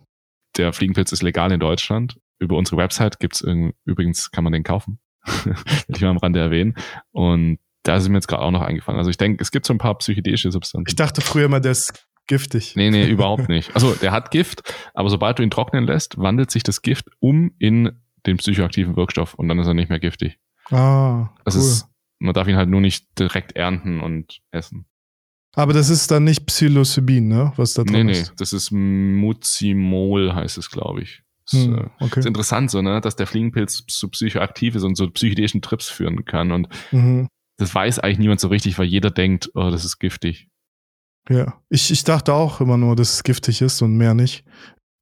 [0.55, 2.19] der Fliegenpilz ist legal in Deutschland.
[2.39, 3.43] Über unsere Website gibt's
[3.85, 4.99] übrigens, kann man den kaufen.
[5.43, 5.55] Will
[5.95, 6.75] ich mal am Rande erwähnen.
[7.11, 8.97] Und da ist mir jetzt gerade auch noch eingefallen.
[8.97, 10.85] Also ich denke, es gibt so ein paar psychedelische Substanzen.
[10.87, 12.75] Ich dachte früher immer, der ist giftig.
[12.77, 13.75] Nee, nee, überhaupt nicht.
[13.75, 17.51] Also der hat Gift, aber sobald du ihn trocknen lässt, wandelt sich das Gift um
[17.59, 20.39] in den psychoaktiven Wirkstoff und dann ist er nicht mehr giftig.
[20.71, 21.61] Ah, Das cool.
[21.61, 21.87] ist,
[22.19, 24.85] man darf ihn halt nur nicht direkt ernten und essen.
[25.55, 27.53] Aber das ist dann nicht Psilocybin, ne?
[27.57, 28.33] Was da Nee, drin nee, ist.
[28.37, 31.21] das ist Muzimol heißt es, glaube ich.
[31.51, 32.19] Das, Hm, äh, okay.
[32.21, 36.23] ist interessant so, ne, dass der Fliegenpilz so psychoaktiv ist und so psychedelischen Trips führen
[36.25, 37.27] kann und Mhm.
[37.57, 40.47] das weiß eigentlich niemand so richtig, weil jeder denkt, oh, das ist giftig.
[41.29, 41.61] Ja.
[41.69, 44.43] Ich, ich dachte auch immer nur, dass es giftig ist und mehr nicht.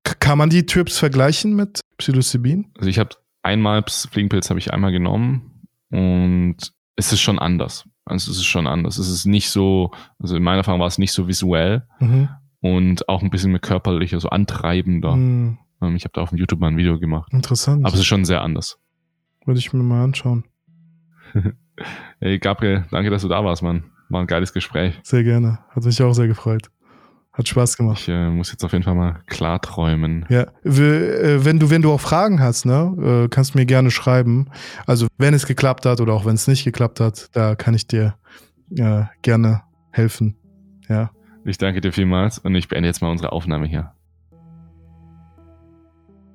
[0.04, 2.72] K kann man die Trips vergleichen mit Psilocybin?
[2.78, 6.58] Also ich habe einmal Fliegenpilz habe ich einmal genommen und
[6.96, 7.88] es ist schon anders.
[8.06, 8.98] Also es ist schon anders.
[8.98, 12.30] Es ist nicht so, also in meiner Erfahrung war es nicht so visuell Mhm.
[12.62, 15.16] und auch ein bisschen mehr körperlicher, so antreibender.
[15.16, 15.58] Mhm.
[15.82, 17.32] Ähm, ich habe da auf dem YouTube mal ein Video gemacht.
[17.34, 17.86] Interessant.
[17.86, 18.80] Aber es ist schon sehr anders.
[19.46, 20.46] Würde ich mir mal anschauen.
[22.20, 23.84] hey Gabriel, danke, dass du da warst, Mann.
[24.10, 25.00] War ein geiles Gespräch.
[25.04, 25.60] Sehr gerne.
[25.70, 26.70] Hat mich auch sehr gefreut.
[27.34, 28.00] Hat Spaß gemacht.
[28.02, 30.26] Ich äh, muss jetzt auf jeden Fall mal klarträumen.
[30.30, 33.90] Ja, äh, wenn du, wenn du auch Fragen hast, ne, äh, kannst du mir gerne
[33.90, 34.48] schreiben.
[34.86, 37.88] Also wenn es geklappt hat oder auch wenn es nicht geklappt hat, da kann ich
[37.88, 38.16] dir
[38.76, 39.62] äh, gerne
[39.92, 40.36] helfen.
[40.90, 41.12] Ja.
[41.46, 43.94] Ich danke dir vielmals und ich beende jetzt mal unsere Aufnahme hier.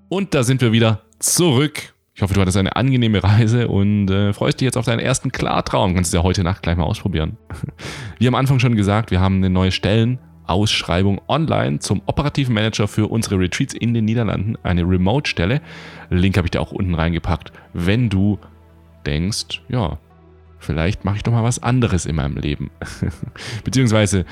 [0.09, 1.95] Und da sind wir wieder zurück.
[2.15, 5.31] Ich hoffe, du hattest eine angenehme Reise und äh, freust dich jetzt auf deinen ersten
[5.31, 5.95] Klartraum.
[5.95, 7.37] Kannst du ja heute Nacht gleich mal ausprobieren.
[8.19, 9.71] Wie am Anfang schon gesagt, wir haben eine neue
[10.47, 15.61] Stellenausschreibung online zum operativen Manager für unsere Retreats in den Niederlanden, eine Remote-Stelle.
[16.11, 18.39] Link habe ich dir auch unten reingepackt, wenn du
[19.05, 19.99] denkst, ja,
[20.59, 22.71] vielleicht mache ich doch mal was anderes in meinem Leben.
[23.65, 24.25] Beziehungsweise,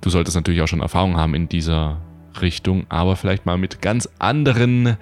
[0.00, 1.98] du solltest natürlich auch schon Erfahrung haben in dieser
[2.40, 4.96] Richtung, aber vielleicht mal mit ganz anderen,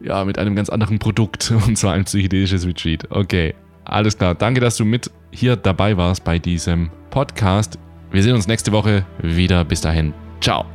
[0.00, 3.10] ja, mit einem ganz anderen Produkt und zwar ein psychedelisches Retreat.
[3.10, 3.54] Okay,
[3.84, 4.34] alles klar.
[4.34, 7.78] Danke, dass du mit hier dabei warst bei diesem Podcast.
[8.12, 9.64] Wir sehen uns nächste Woche wieder.
[9.64, 10.12] Bis dahin.
[10.40, 10.66] Ciao.